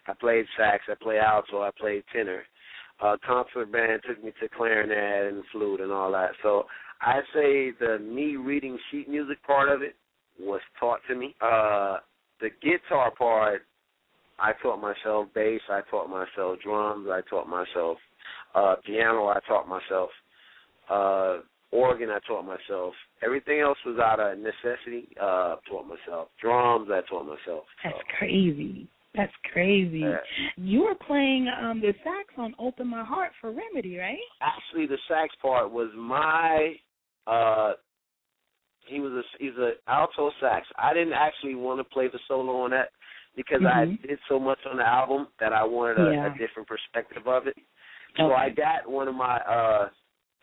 I 0.09 0.13
played 0.15 0.47
sax. 0.57 0.83
I 0.89 0.95
played 1.01 1.19
alto. 1.21 1.63
I 1.63 1.71
played 1.79 2.03
tenor. 2.13 2.43
Uh, 3.01 3.17
concert 3.25 3.71
band 3.71 4.03
took 4.07 4.23
me 4.25 4.33
to 4.41 4.49
clarinet 4.49 5.33
and 5.33 5.45
flute 5.53 5.81
and 5.81 5.93
all 5.93 6.11
that. 6.13 6.31
So 6.43 6.65
I 7.01 7.21
say 7.33 7.71
the 7.79 7.99
me 8.01 8.37
reading 8.37 8.79
sheet 8.91 9.09
music 9.09 9.43
part 9.45 9.69
of 9.69 9.83
it 9.83 9.95
was 10.41 10.61
taught 10.81 11.01
to 11.09 11.15
me. 11.15 11.37
Uh, 11.41 11.99
the 12.41 12.51
guitar 12.63 13.13
part, 13.13 13.63
I 14.39 14.53
taught 14.63 14.81
myself. 14.81 15.29
Bass, 15.35 15.61
I 15.71 15.81
taught 15.91 16.09
myself. 16.09 16.59
Drums, 16.65 17.09
I 17.11 17.21
taught 17.29 17.49
myself. 17.49 17.99
Uh, 18.55 18.77
piano, 18.85 19.27
I 19.29 19.39
taught 19.47 19.69
myself. 19.69 20.11
Uh, 20.89 21.39
organ, 21.71 22.11
I 22.11 22.19
taught 22.27 22.45
myself. 22.45 22.95
Everything 23.23 23.61
else 23.61 23.79
was 23.87 23.99
out 23.99 24.21
of 24.21 24.39
necessity. 24.39 25.09
Uh, 25.21 25.57
taught 25.71 25.87
myself. 25.87 26.29
Drums, 26.41 26.89
I 26.91 27.01
taught 27.09 27.25
myself. 27.27 27.65
That's 27.83 27.97
crazy. 28.19 28.89
That's 29.15 29.33
crazy. 29.53 30.01
yeah. 30.01 30.17
You 30.57 30.83
were 30.83 30.97
playing 31.07 31.47
um 31.63 31.81
the 31.81 31.93
sax 32.03 32.35
on 32.37 32.53
"Open 32.59 32.89
My 32.89 33.05
Heart" 33.05 33.31
for 33.41 33.53
Remedy, 33.53 33.97
right? 33.97 34.19
actually 34.43 34.87
the 34.89 34.99
sax 35.07 35.33
part 35.41 35.71
was 35.71 35.89
my 35.97 36.75
uh 37.29 37.75
he 38.89 38.99
was 38.99 39.13
a 39.13 39.23
he's 39.39 39.57
a 39.57 39.73
alto 39.89 40.33
sax. 40.41 40.67
I 40.77 40.93
didn't 40.93 41.13
actually 41.13 41.55
want 41.55 41.79
to 41.79 41.85
play 41.85 42.09
the 42.09 42.19
solo 42.27 42.63
on 42.63 42.71
that 42.73 42.89
because 43.37 43.63
Mhm. 43.63 43.75
I 43.75 44.07
did 44.07 44.19
so 44.29 44.39
much 44.39 44.59
on 44.67 44.77
the 44.77 44.87
album 44.87 45.29
that 45.39 45.53
I 45.53 45.65
wanted 45.65 45.99
a, 45.99 46.13
Yeah. 46.13 46.27
a 46.27 46.39
different 46.39 46.69
perspective 46.69 47.27
of 47.27 47.47
it. 47.47 47.57
So 48.17 48.33
I 48.33 48.49
got 48.51 48.87
one 48.87 49.09
of 49.09 49.15
my 49.15 49.39
uh 49.41 49.91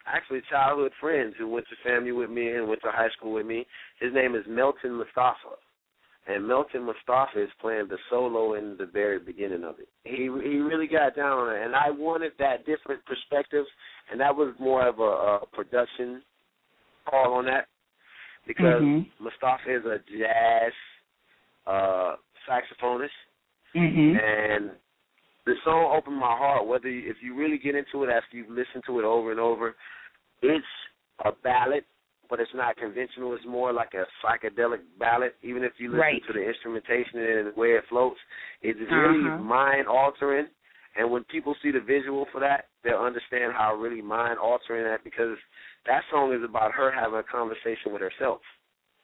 actually 0.06 0.42
childhood 0.50 0.92
friends 1.00 1.36
who 1.38 1.48
went 1.48 1.68
to 1.70 1.76
family 1.78 2.12
with 2.12 2.30
me 2.30 2.52
and 2.54 2.68
went 2.68 2.82
to 2.82 2.92
high 2.92 3.10
school 3.10 3.34
with 3.34 3.46
me. 3.46 3.66
His 4.00 4.12
name 4.14 4.36
is 4.36 4.46
Melton 4.48 4.94
Mustafa. 4.94 5.56
And 6.28 6.48
Melton 6.48 6.84
Mustafa 6.84 7.42
is 7.42 7.50
playing 7.60 7.88
the 7.88 7.98
solo 8.10 8.54
in 8.56 8.78
the 8.78 8.86
very 8.86 9.20
beginning 9.20 9.64
of 9.64 9.80
it. 9.80 9.90
He 10.04 10.24
he 10.24 10.60
really 10.60 10.88
got 10.88 11.16
down 11.16 11.38
on 11.38 11.56
it, 11.56 11.64
and 11.64 11.76
I 11.76 11.90
wanted 11.90 12.34
that 12.40 12.66
different 12.66 13.04
perspective, 13.06 13.66
and 14.12 14.20
that 14.20 14.36
was 14.36 14.54
more 14.60 14.88
of 14.88 15.00
a, 15.00 15.04
a 15.04 15.46
production 15.52 16.22
call 17.10 17.34
on 17.34 17.46
that 17.46 17.68
because 18.46 18.82
Mhm. 18.82 19.08
Mustafa 19.20 19.76
is 19.76 19.86
a 19.86 20.00
jazz 20.18 20.74
uh 21.68 22.16
saxophonist, 22.48 23.10
Mhm. 23.76 24.22
and 24.22 24.72
the 25.46 25.56
song 25.64 25.96
"Open 25.96 26.14
My 26.14 26.36
Heart." 26.36 26.68
Whether 26.68 26.90
you, 26.90 27.10
if 27.10 27.22
you 27.22 27.34
really 27.36 27.58
get 27.58 27.76
into 27.76 28.04
it 28.04 28.10
after 28.10 28.38
you've 28.38 28.50
listened 28.50 28.84
to 28.86 29.00
it 29.00 29.06
over 29.06 29.32
and 29.32 29.40
over, 29.40 29.76
it's 30.42 30.66
a 31.26 31.32
ballad, 31.32 31.86
but 32.30 32.40
it's 32.40 32.54
not 32.54 32.78
conventional. 32.78 33.34
It's 33.36 33.46
more 33.46 33.72
like 33.74 33.94
a 33.94 34.06
psychedelic 34.24 34.82
ballad. 34.98 35.34
Even 35.42 35.64
if 35.64 35.74
you 35.80 35.90
listen 35.90 36.02
Right. 36.02 36.24
to 36.26 36.34
the 36.34 36.44
instrumentation 36.44 37.20
and 37.20 37.48
the 37.48 37.60
way 37.60 37.74
it 37.74 37.86
floats, 37.88 38.20
it's 38.62 38.80
really 38.80 39.28
Uh-huh. 39.28 39.44
mind 39.44 39.88
altering. 39.88 40.50
And 40.96 41.10
when 41.10 41.24
people 41.26 41.56
see 41.56 41.72
the 41.72 41.80
visual 41.80 42.26
for 42.26 42.40
that, 42.40 42.68
they'll 42.84 43.00
understand 43.00 43.54
how 43.54 43.76
really 43.76 44.02
mind 44.02 44.40
altering 44.40 44.84
that 44.84 45.04
because 45.04 45.38
that 45.86 46.04
song 46.10 46.34
is 46.34 46.44
about 46.44 46.74
her 46.74 46.92
having 46.92 47.20
a 47.20 47.24
conversation 47.24 47.94
with 47.94 48.02
herself. 48.02 48.42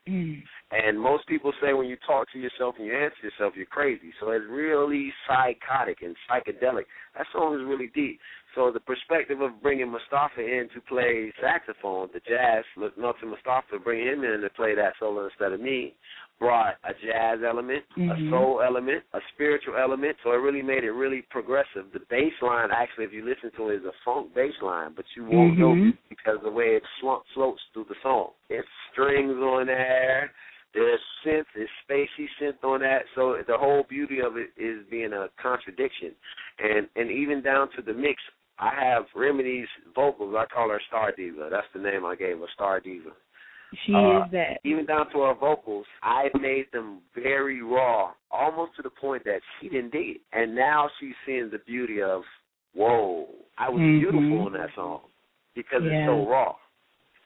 Mm. 0.06 0.44
And 0.71 1.00
most 1.00 1.25
people 1.27 1.53
say 1.62 1.74
when 1.74 1.88
you 1.88 1.95
talk 2.05 2.29
to 2.33 2.39
yourself 2.39 2.75
and 2.77 2.86
you 2.86 2.93
answer 2.93 3.15
yourself, 3.24 3.53
you're 3.55 3.65
crazy. 3.65 4.12
So 4.19 4.31
it's 4.31 4.45
really 4.50 5.13
psychotic 5.25 6.01
and 6.01 6.13
psychedelic. 6.29 6.83
That 7.17 7.25
song 7.31 7.55
is 7.55 7.65
really 7.65 7.89
deep. 7.95 8.19
So 8.53 8.71
the 8.71 8.81
perspective 8.81 9.39
of 9.39 9.62
bringing 9.62 9.89
Mustafa 9.89 10.41
in 10.41 10.67
to 10.74 10.81
play 10.81 11.31
saxophone, 11.39 12.09
the 12.12 12.19
jazz, 12.27 12.65
Melton 12.97 13.29
Mustafa, 13.29 13.79
bringing 13.81 14.07
him 14.07 14.24
in 14.24 14.41
to 14.41 14.50
play 14.50 14.75
that 14.75 14.93
solo 15.00 15.25
instead 15.25 15.53
of 15.53 15.62
me, 15.62 15.93
brought 16.39 16.75
a 16.83 16.93
jazz 16.93 17.39
element, 17.47 17.83
Mhm. 17.95 18.12
a 18.12 18.29
soul 18.29 18.62
element, 18.62 19.03
a 19.13 19.21
spiritual 19.33 19.77
element. 19.77 20.17
So 20.24 20.31
it 20.33 20.38
really 20.38 20.62
made 20.62 20.83
it 20.83 20.91
really 20.91 21.21
progressive. 21.29 21.91
The 21.93 22.01
bass 22.09 22.33
line, 22.41 22.71
actually, 22.71 23.05
if 23.05 23.13
you 23.13 23.24
listen 23.24 23.51
to 23.51 23.69
it, 23.69 23.75
is 23.75 23.86
a 23.86 23.93
funk 24.03 24.33
bass 24.33 24.59
line, 24.62 24.93
but 24.93 25.05
you 25.15 25.24
won't 25.24 25.57
know 25.57 25.74
Mhm. 25.74 25.97
because 26.09 26.41
the 26.41 26.51
way 26.51 26.75
it 26.75 26.83
floats 27.00 27.63
through 27.74 27.86
the 27.86 27.95
song. 28.01 28.33
It's 28.50 28.67
strings 28.91 29.38
on 29.39 29.67
there. 29.67 30.33
There's 30.77 31.00
synth, 31.25 31.46
there's 31.55 31.69
spacey 31.89 32.27
synth 32.39 32.63
on 32.63 32.81
that. 32.81 33.01
So 33.15 33.38
the 33.48 33.57
whole 33.57 33.84
beauty 33.89 34.19
of 34.22 34.38
it 34.38 34.50
is 34.55 34.86
being 34.91 35.12
a 35.12 35.27
contradiction, 35.41 36.12
and 36.60 36.88
and 36.96 37.10
even 37.10 37.41
down 37.41 37.69
to 37.75 37.81
the 37.81 37.93
mix. 37.93 38.22
I 38.60 38.72
have 38.74 39.05
Remedy's 39.15 39.67
vocals. 39.93 40.36
I 40.38 40.46
call 40.46 40.69
her 40.69 40.81
Star 40.88 41.12
Diva. 41.15 41.50
That's 41.51 41.67
the 41.74 41.79
name 41.79 42.05
I 42.05 42.15
gave 42.15 42.39
her, 42.39 42.46
Star 42.53 42.79
Diva. 42.79 43.12
She 43.86 43.93
Uh, 43.93 44.25
is 44.25 44.31
that. 44.31 44.60
Even 44.63 44.86
down 44.86 45.12
to 45.12 45.22
her 45.22 45.34
vocals, 45.36 45.86
I 46.01 46.29
made 46.39 46.72
them 46.72 47.01
very 47.13 47.62
raw, 47.62 48.13
almost 48.31 48.75
to 48.77 48.81
the 48.81 48.89
point 48.89 49.24
that 49.25 49.41
she 49.60 49.69
didn't 49.69 49.91
dig 49.91 50.15
it. 50.15 50.22
And 50.34 50.55
now 50.55 50.89
she's 51.00 51.13
seeing 51.25 51.50
the 51.51 51.60
beauty 51.60 52.01
of, 52.01 52.24
whoa, 52.74 53.27
I 53.57 53.69
was 53.69 53.81
Mhm. 53.81 54.00
beautiful 54.00 54.48
in 54.48 54.53
that 54.53 54.74
song 54.74 55.01
because 55.53 55.84
Yeah. 55.84 55.91
it's 55.91 56.07
so 56.07 56.25
raw. 56.27 56.55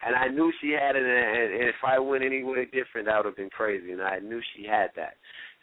And 0.06 0.16
I 0.16 0.28
knew 0.30 0.52
she 0.62 0.72
had 0.72 0.96
it, 0.96 1.04
and 1.04 1.54
and 1.54 1.70
if 1.70 1.76
I 1.86 2.00
went 2.00 2.24
anywhere 2.24 2.66
different, 2.66 3.06
that 3.08 3.18
would 3.18 3.26
have 3.28 3.36
been 3.36 3.50
crazy. 3.52 3.92
And 3.92 4.02
I 4.02 4.20
knew 4.20 4.42
she 4.56 4.66
had 4.66 4.90
that, 4.96 5.14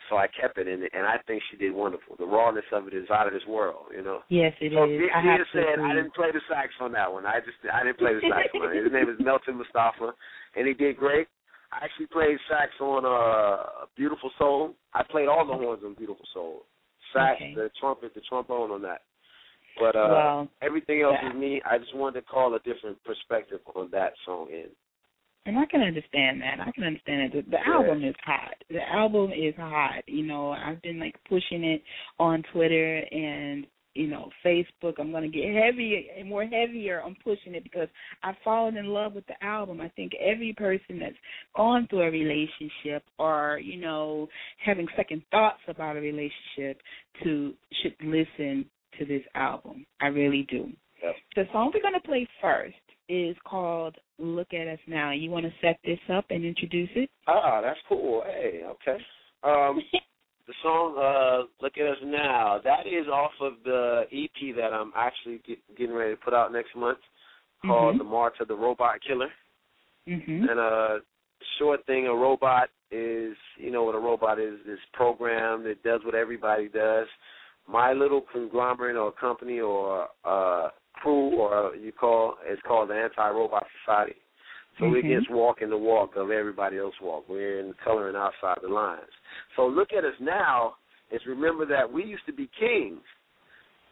so 0.08 0.16
I 0.16 0.28
kept 0.28 0.58
it 0.58 0.68
in 0.68 0.82
it, 0.84 0.92
and 0.94 1.04
I 1.06 1.16
think 1.26 1.42
she 1.50 1.56
did 1.56 1.74
wonderful. 1.74 2.14
The 2.16 2.24
rawness 2.26 2.64
of 2.72 2.86
it 2.86 2.94
is 2.94 3.10
out 3.10 3.26
of 3.26 3.32
this 3.32 3.42
world, 3.48 3.86
you 3.94 4.02
know. 4.02 4.20
Yes, 4.28 4.54
it 4.60 4.66
is. 4.66 4.78
So 4.78 4.84
I 4.84 4.86
Dia 4.86 5.10
have 5.12 5.38
to 5.40 5.44
said 5.52 5.74
agree. 5.74 5.90
I 5.90 5.94
didn't 5.94 6.14
play 6.14 6.30
the 6.32 6.40
sax 6.48 6.70
on 6.80 6.92
that 6.92 7.12
one. 7.12 7.26
I 7.26 7.40
just 7.40 7.58
I 7.72 7.82
didn't 7.82 7.98
play 7.98 8.14
the 8.14 8.22
sax 8.30 8.48
on 8.54 8.70
it. 8.70 8.84
His 8.84 8.92
name 8.92 9.08
is 9.10 9.18
Melton 9.18 9.56
Mustafa, 9.58 10.12
and 10.54 10.66
he 10.68 10.74
did 10.74 10.96
great. 10.96 11.26
I 11.72 11.84
actually 11.84 12.06
played 12.06 12.38
sax 12.48 12.70
on 12.80 13.04
uh, 13.04 13.86
Beautiful 13.96 14.30
Soul. 14.38 14.74
I 14.94 15.02
played 15.02 15.28
all 15.28 15.44
the 15.46 15.52
horns 15.52 15.82
on 15.84 15.94
Beautiful 15.94 16.24
Soul. 16.32 16.62
Sax, 17.12 17.36
Okay. 17.40 17.54
the 17.54 17.70
trumpet, 17.80 18.14
the 18.14 18.20
trombone 18.28 18.70
on 18.70 18.82
that. 18.82 19.02
But 19.78 19.96
uh, 19.96 20.08
well, 20.10 20.48
everything 20.62 21.02
else 21.02 21.16
yeah. 21.22 21.30
is 21.30 21.36
me. 21.36 21.62
I 21.64 21.78
just 21.78 21.94
wanted 21.94 22.20
to 22.20 22.26
call 22.26 22.54
a 22.54 22.58
different 22.60 23.02
perspective 23.04 23.60
on 23.74 23.88
that 23.92 24.12
song 24.26 24.48
in. 24.50 24.66
and 25.46 25.58
I 25.58 25.64
can 25.66 25.80
understand 25.80 26.40
that. 26.42 26.60
I 26.60 26.70
can 26.72 26.84
understand 26.84 27.32
it. 27.34 27.44
The, 27.46 27.50
the 27.50 27.58
Yeah. 27.66 27.74
album 27.74 28.04
is 28.04 28.14
hot. 28.24 28.54
The 28.68 28.82
album 28.92 29.30
is 29.32 29.54
hot. 29.56 30.02
You 30.06 30.24
know, 30.26 30.50
I've 30.50 30.82
been 30.82 30.98
like 30.98 31.14
pushing 31.28 31.64
it 31.64 31.82
on 32.18 32.42
Twitter 32.52 32.98
and 33.10 33.66
you 33.94 34.06
know 34.08 34.30
Facebook. 34.44 34.94
I'm 34.98 35.10
gonna 35.10 35.28
get 35.28 35.44
heavier 35.54 36.00
and 36.18 36.28
more 36.28 36.44
heavier 36.44 37.00
on 37.02 37.16
pushing 37.24 37.54
it 37.54 37.64
because 37.64 37.88
I've 38.22 38.36
fallen 38.44 38.76
in 38.76 38.86
love 38.86 39.14
with 39.14 39.26
the 39.26 39.42
album. 39.42 39.80
I 39.80 39.88
think 39.88 40.12
every 40.20 40.52
person 40.52 40.98
that's 41.00 41.16
gone 41.56 41.86
through 41.88 42.02
a 42.02 42.10
relationship 42.10 43.02
or 43.18 43.58
you 43.62 43.80
know 43.80 44.28
having 44.64 44.86
second 44.96 45.22
thoughts 45.30 45.62
about 45.68 45.96
a 45.96 46.00
relationship 46.00 46.80
to 47.24 47.54
should 47.82 47.94
listen 48.02 48.66
to 48.98 49.04
this 49.04 49.22
album. 49.34 49.86
I 50.00 50.06
really 50.06 50.46
do. 50.50 50.70
Yep. 51.02 51.14
The 51.36 51.44
song 51.52 51.70
we're 51.72 51.82
gonna 51.82 52.00
play 52.00 52.26
first 52.40 52.74
is 53.08 53.36
called 53.44 53.96
"Look 54.18 54.52
at 54.52 54.66
Us 54.66 54.80
Now." 54.86 55.12
You 55.12 55.30
want 55.30 55.46
to 55.46 55.52
set 55.60 55.78
this 55.84 56.00
up 56.12 56.26
and 56.30 56.44
introduce 56.44 56.90
it? 56.94 57.10
Ah, 57.26 57.60
that's 57.60 57.78
cool. 57.88 58.22
Hey, 58.26 58.62
okay. 58.64 59.02
Um, 59.42 59.80
the 60.46 60.54
song 60.62 60.96
uh, 60.98 61.46
"Look 61.62 61.78
at 61.78 61.86
Us 61.86 61.98
Now" 62.04 62.60
that 62.64 62.86
is 62.86 63.06
off 63.06 63.32
of 63.40 63.54
the 63.64 64.04
EP 64.12 64.54
that 64.56 64.72
I'm 64.72 64.92
actually 64.96 65.40
get, 65.46 65.58
getting 65.76 65.94
ready 65.94 66.14
to 66.14 66.20
put 66.20 66.34
out 66.34 66.52
next 66.52 66.74
month, 66.74 66.98
called 67.64 67.94
Mhm. 67.94 67.98
"The 67.98 68.04
March 68.04 68.34
of 68.40 68.48
the 68.48 68.56
Robot 68.56 69.00
Killer." 69.06 69.30
Mhm. 70.08 70.50
And 70.50 70.58
uh, 70.58 70.98
short 71.58 71.84
thing, 71.86 72.06
a 72.06 72.14
robot 72.14 72.70
is, 72.90 73.36
you 73.56 73.70
know, 73.70 73.84
what 73.84 73.94
a 73.94 73.98
robot 73.98 74.38
is, 74.38 74.58
is 74.66 74.78
programmed. 74.92 75.66
It 75.66 75.82
does 75.82 76.00
what 76.04 76.14
everybody 76.14 76.68
does. 76.68 77.06
My 77.68 77.92
little 77.92 78.22
conglomerate 78.32 78.96
or 78.96 79.12
company 79.12 79.60
or 79.60 80.08
uh, 80.24 80.68
crew, 80.94 81.36
or 81.38 81.76
you 81.76 81.92
call, 81.92 82.36
it's 82.46 82.62
called 82.62 82.90
the 82.90 82.94
Anti-Robot 82.94 83.66
Society. 83.84 84.16
So 84.78 84.88
we're 84.88 85.02
Mhm. 85.02 85.06
against 85.06 85.30
walking 85.30 85.70
the 85.70 85.76
walk 85.76 86.16
of 86.16 86.30
everybody 86.30 86.78
else 86.78 86.94
walk. 87.00 87.28
We're 87.28 87.60
in 87.60 87.74
coloring 87.84 88.16
outside 88.16 88.58
the 88.62 88.68
lines. 88.68 89.10
So 89.56 89.66
look 89.66 89.92
at 89.92 90.04
us 90.04 90.14
now 90.20 90.76
is 91.10 91.24
remember 91.26 91.66
that 91.66 91.90
we 91.90 92.04
used 92.04 92.24
to 92.26 92.32
be 92.32 92.48
kings. 92.58 93.02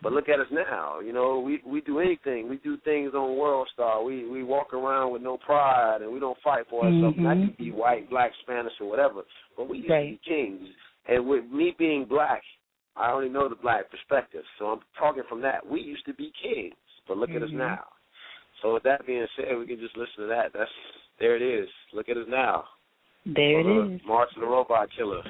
But 0.03 0.13
look 0.13 0.29
at 0.29 0.39
us 0.39 0.47
now. 0.51 1.01
You 1.01 1.13
know, 1.13 1.41
we 1.41 1.63
we 1.65 1.81
do 1.81 2.01
anything. 2.01 2.49
We 2.49 2.59
do 2.59 2.77
things 2.85 3.15
on 3.15 3.37
World 3.37 3.69
Star. 3.73 4.03
We 4.03 4.27
we 4.29 4.43
walk 4.43 4.75
around 4.75 5.13
with 5.13 5.23
no 5.23 5.39
pride, 5.39 6.03
and 6.03 6.13
we 6.13 6.21
don't 6.21 6.39
fight 6.45 6.67
for 6.69 6.85
ourselves. 6.85 7.17
That 7.17 7.37
Mhm. 7.37 7.47
could 7.47 7.57
be 7.57 7.73
white, 7.73 8.09
black, 8.11 8.33
Spanish, 8.43 8.79
or 8.81 8.89
whatever. 8.89 9.25
But 9.57 9.69
we 9.69 9.79
used 9.79 9.91
Right. 9.91 10.21
to 10.23 10.31
be 10.31 10.35
kings. 10.35 10.69
And 11.07 11.27
with 11.27 11.51
me 11.51 11.71
being 11.79 12.05
black, 12.05 12.45
I 12.97 13.13
only 13.13 13.29
know 13.29 13.49
the 13.49 13.57
black 13.57 13.91
perspective. 13.91 14.43
So 14.59 14.67
I'm 14.67 14.81
talking 14.99 15.23
from 15.29 15.41
that. 15.43 15.67
We 15.67 15.81
used 15.81 16.07
to 16.07 16.15
be 16.15 16.33
kings, 16.43 16.75
but 17.07 17.19
look 17.19 17.31
at 17.31 17.43
us 17.43 17.51
Mhm. 17.51 17.59
now. 17.59 17.85
So 18.63 18.75
with 18.75 18.85
that 18.85 19.05
being 19.07 19.27
said, 19.37 19.57
we 19.59 19.67
can 19.67 19.79
just 19.79 19.97
listen 19.97 20.23
to 20.25 20.27
that. 20.29 20.53
That's 20.53 20.71
there. 21.19 21.37
It 21.37 21.43
is. 21.43 21.69
Look 21.93 22.09
at 22.09 22.17
us 22.17 22.27
now. 22.27 22.69
There 23.27 23.61
it 23.61 23.67
is. 23.67 24.05
March 24.05 24.33
of 24.35 24.41
the 24.41 24.47
Robot 24.47 24.91
Killer. 24.91 25.23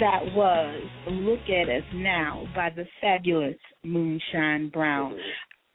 That 0.00 0.20
was 0.34 0.82
"Look 1.08 1.48
at 1.48 1.68
Us 1.68 1.84
Now" 1.94 2.46
by 2.54 2.70
the 2.70 2.84
fabulous 3.00 3.56
Moonshyne 3.84 4.72
Brown. 4.72 5.16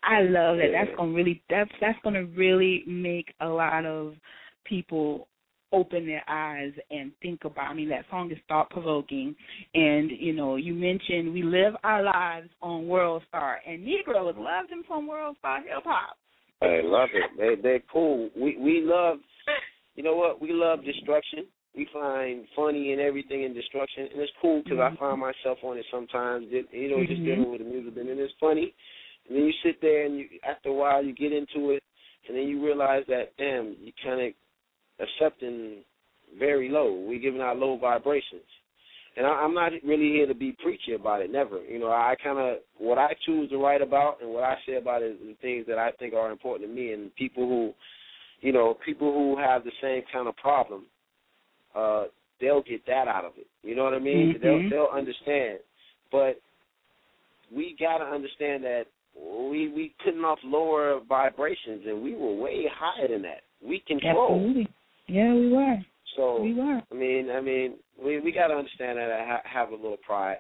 I 0.04 0.22
love 0.22 0.58
that. 0.58 0.72
That's 0.74 0.96
gonna 0.98 1.14
really 1.14 1.42
that's 1.50 1.72
that's 1.80 1.98
gonna 2.04 2.26
really 2.26 2.84
make 2.88 3.34
a 3.42 3.48
lot 3.48 3.86
of 3.86 4.14
people 4.66 5.28
open 5.72 6.06
their 6.06 6.24
eyes 6.28 6.74
and 6.90 7.12
think 7.22 7.46
about. 7.46 7.70
I 7.70 7.74
mean, 7.74 7.90
that 7.90 8.06
song 8.10 8.32
is 8.32 8.38
thought 8.48 8.70
provoking, 8.70 9.36
and 9.74 10.10
you 10.12 10.34
know, 10.34 10.56
you 10.56 10.74
mentioned 10.74 11.34
we 11.34 11.44
live 11.44 11.76
our 11.84 12.04
lives 12.04 12.50
on 12.62 12.88
World 12.88 13.24
Star, 13.28 13.60
and 13.68 13.86
Negroes 13.86 14.36
love 14.38 14.70
them 14.70 14.84
from 14.88 15.08
World 15.08 15.36
Star 15.40 15.60
hip 15.62 15.84
hop. 15.84 16.18
I 16.62 16.82
love 16.84 17.10
it. 17.14 17.32
They 17.38 17.62
they're 17.62 17.84
cool. 17.92 18.30
We 18.36 18.58
we 18.58 18.82
love 18.84 19.20
you 19.96 20.04
know 20.04 20.16
what? 20.16 20.42
We 20.42 20.52
love 20.52 20.84
destruction. 20.84 21.46
We 21.76 21.88
find 21.94 22.46
funny 22.56 22.94
in 22.94 23.00
everything 23.00 23.44
in 23.44 23.54
destruction, 23.54 24.08
and 24.12 24.22
it's 24.22 24.32
cool 24.42 24.62
because 24.64 24.80
I 24.80 24.96
find 24.98 25.20
myself 25.20 25.60
on 25.64 25.78
it 25.78 25.86
sometimes. 25.92 26.48
You 26.52 26.90
know, 26.90 27.06
just 27.06 27.22
Mhm. 27.22 27.26
dealing 27.26 27.52
with 27.52 27.62
the 27.62 27.70
music, 27.70 27.96
and 27.98 28.10
then 28.10 28.20
it's 28.20 28.34
funny. 28.40 28.74
And 29.28 29.38
then 29.38 29.46
you 29.46 29.54
sit 29.64 29.80
there, 29.80 30.06
and 30.06 30.18
you 30.18 30.28
after 30.44 30.70
a 30.70 30.74
while 30.74 31.04
you 31.04 31.14
get 31.14 31.32
into 31.32 31.72
it, 31.72 31.84
and 32.28 32.36
then 32.36 32.48
you 32.48 32.64
realize 32.64 33.06
that 33.08 33.36
damn, 33.38 33.76
you 33.82 33.94
kind 34.04 34.22
of 34.22 34.34
accepting 35.00 35.84
very 36.38 36.70
low. 36.70 36.92
We're 36.94 37.20
giving 37.20 37.42
out 37.42 37.58
low 37.58 37.78
vibrations. 37.78 38.46
And 39.16 39.26
I, 39.26 39.32
I'm 39.32 39.54
not 39.54 39.72
really 39.84 40.10
here 40.10 40.28
to 40.28 40.34
be 40.34 40.52
preachy 40.64 40.94
about 40.94 41.22
it. 41.22 41.32
Never. 41.32 41.64
You 41.64 41.80
know, 41.80 41.92
I 41.92 42.16
kind 42.24 42.40
of 42.40 42.58
what 42.78 42.98
I 42.98 43.16
choose 43.26 43.50
to 43.50 43.58
write 43.58 43.82
about 43.82 44.22
and 44.22 44.32
what 44.32 44.44
I 44.44 44.56
say 44.66 44.76
about 44.76 45.02
it 45.02 45.12
is 45.12 45.18
the 45.20 45.36
things 45.42 45.66
that 45.68 45.78
I 45.78 45.92
think 45.92 46.14
are 46.14 46.32
important 46.32 46.70
to 46.70 46.76
me 46.76 46.94
and 46.94 47.14
people 47.16 47.48
who, 47.48 47.74
you 48.42 48.54
know, 48.54 48.78
people 48.86 49.12
who 49.12 49.38
have 49.38 49.64
the 49.64 49.72
same 49.82 50.04
kind 50.12 50.28
of 50.28 50.36
problem. 50.38 50.86
Uh, 51.76 52.06
they'll 52.42 52.64
get 52.64 52.86
that 52.88 53.08
out 53.08 53.26
of 53.26 53.34
it. 53.38 53.48
You 53.64 53.76
know 53.76 53.84
what 53.84 53.94
I 53.94 54.00
mean? 54.00 54.34
Mhm. 54.34 54.42
They'll 54.42 54.70
they'll 54.70 54.98
understand. 54.98 55.60
But 56.12 56.40
we 57.52 57.76
gotta 57.80 58.06
understand 58.06 58.64
that 58.64 58.86
we 59.16 59.70
we 59.70 59.94
putting 60.04 60.24
off 60.24 60.40
lower 60.44 61.00
vibrations 61.08 61.86
and 61.86 62.02
we 62.02 62.16
were 62.16 62.34
way 62.34 62.68
higher 62.68 63.08
than 63.08 63.22
that. 63.24 63.44
We 63.62 63.80
control. 63.80 64.36
Absolutely. 64.36 64.68
Yeah, 65.08 65.34
we 65.34 65.52
were. 65.52 65.78
So 66.16 66.42
We 66.42 66.54
were. 66.54 66.82
I 66.92 66.96
mean, 66.96 67.30
I 67.30 67.42
mean, 67.42 67.76
we 68.02 68.20
we 68.20 68.32
got 68.32 68.48
to 68.48 68.56
understand 68.56 68.98
that 68.98 69.12
I 69.12 69.26
ha- 69.26 69.42
have 69.46 69.70
a 69.72 69.76
little 69.76 69.98
pride. 69.98 70.40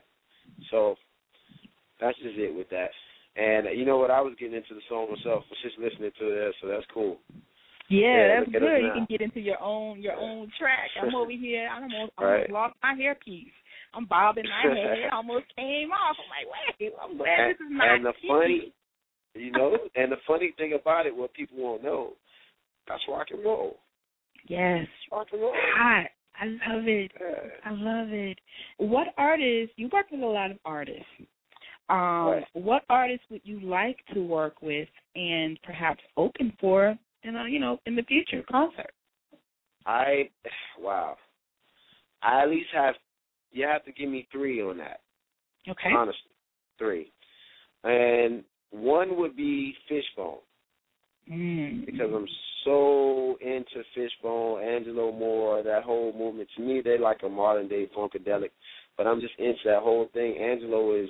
So 0.71 0.97
That's 1.99 2.17
just 2.19 2.37
it 2.37 2.55
with 2.55 2.69
that. 2.69 2.91
And 3.35 3.77
you 3.77 3.85
know 3.85 3.97
what? 3.97 4.11
I 4.11 4.21
was 4.21 4.33
getting 4.39 4.55
into 4.55 4.73
the 4.73 4.81
song 4.89 5.07
myself, 5.09 5.43
was 5.49 5.59
just 5.63 5.77
listening 5.77 6.11
to 6.19 6.25
it, 6.27 6.55
so 6.61 6.67
that's 6.67 6.85
cool. 6.93 7.19
Yeah, 7.89 7.99
Yeah, 7.99 8.27
that's 8.39 8.47
look 8.47 8.55
at 8.55 8.61
us 8.63 8.69
good. 8.69 8.85
You 8.85 8.91
can 8.93 9.07
get 9.09 9.21
into 9.21 9.39
your 9.39 9.59
own 9.61 10.01
your 10.01 10.13
own 10.15 10.51
track. 10.59 10.89
I'm 11.01 11.13
over 11.15 11.31
here. 11.31 11.67
I 11.71 11.81
almost, 11.81 12.11
I 12.17 12.23
Right. 12.23 12.33
almost 12.49 12.51
lost 12.51 12.75
my 12.83 12.93
hairpiece. 12.95 13.51
I'm 13.93 14.05
bobbing 14.05 14.45
my 14.45 14.61
head. 14.75 14.97
It 14.99 15.13
almost 15.13 15.45
came 15.55 15.91
off. 15.91 16.15
I'm 16.21 16.29
like, 16.29 16.79
wait. 16.79 16.93
I'm 17.01 17.17
glad 17.17 17.39
And, 17.39 17.49
this 17.49 17.61
is 17.61 17.71
not. 17.71 17.87
and 17.95 18.05
the 18.05 18.13
funny, 18.27 18.71
you 19.35 19.51
know, 19.51 19.77
and 19.95 20.11
the 20.11 20.17
funny 20.27 20.53
thing 20.57 20.73
about 20.79 21.05
it, 21.07 21.15
what 21.15 21.33
people 21.33 21.57
won't 21.57 21.83
know, 21.83 22.13
that's 22.87 23.01
rock 23.09 23.27
and 23.31 23.43
roll. 23.43 23.77
Yes. 24.47 24.85
Rock 25.11 25.27
and 25.31 25.41
roll. 25.41 25.53
Hot. 25.75 26.05
I 26.41 26.45
love 26.45 26.87
it. 26.87 27.11
Yeah. 27.19 27.49
I 27.65 27.71
love 27.71 28.09
it. 28.13 28.37
What 28.77 29.07
artists? 29.17 29.73
You 29.77 29.89
work 29.91 30.05
with 30.11 30.21
a 30.21 30.25
lot 30.25 30.51
of 30.51 30.57
artists. 30.63 31.03
Um, 31.89 31.97
Right. 32.29 32.45
What 32.53 32.83
artists 32.89 33.25
would 33.31 33.41
you 33.43 33.59
like 33.61 33.97
to 34.13 34.21
work 34.21 34.61
with, 34.61 34.87
and 35.15 35.59
perhaps 35.63 36.01
open 36.17 36.53
for, 36.61 36.95
in 37.23 37.35
a, 37.35 37.47
you 37.47 37.59
know, 37.59 37.79
in 37.85 37.95
the 37.95 38.03
future 38.03 38.43
concert? 38.49 38.91
I 39.85 40.29
wow. 40.79 41.17
I 42.21 42.43
at 42.43 42.49
least 42.49 42.67
have 42.73 42.95
you 43.51 43.65
have 43.65 43.83
to 43.85 43.91
give 43.91 44.09
me 44.09 44.27
three 44.31 44.61
on 44.61 44.77
that. 44.77 45.01
Okay. 45.67 45.89
Honestly. 45.95 46.31
Three. 46.77 47.11
And 47.83 48.43
one 48.71 49.17
would 49.17 49.35
be 49.35 49.73
Fishbone. 49.87 50.39
Mm. 51.31 51.85
because 51.85 52.09
I'm 52.11 52.25
so 52.65 53.37
into 53.39 53.83
Fishbone, 53.93 54.63
Angelo 54.63 55.11
Moore, 55.11 55.61
that 55.61 55.83
whole 55.83 56.11
movement. 56.17 56.49
To 56.57 56.63
me, 56.63 56.81
they're 56.83 56.99
like 56.99 57.19
a 57.23 57.29
modern 57.29 57.67
day 57.67 57.87
funkadelic, 57.95 58.49
but 58.97 59.05
I'm 59.05 59.21
just 59.21 59.33
into 59.37 59.59
that 59.65 59.83
whole 59.83 60.09
thing. 60.13 60.37
Angelo 60.37 60.95
is, 60.95 61.09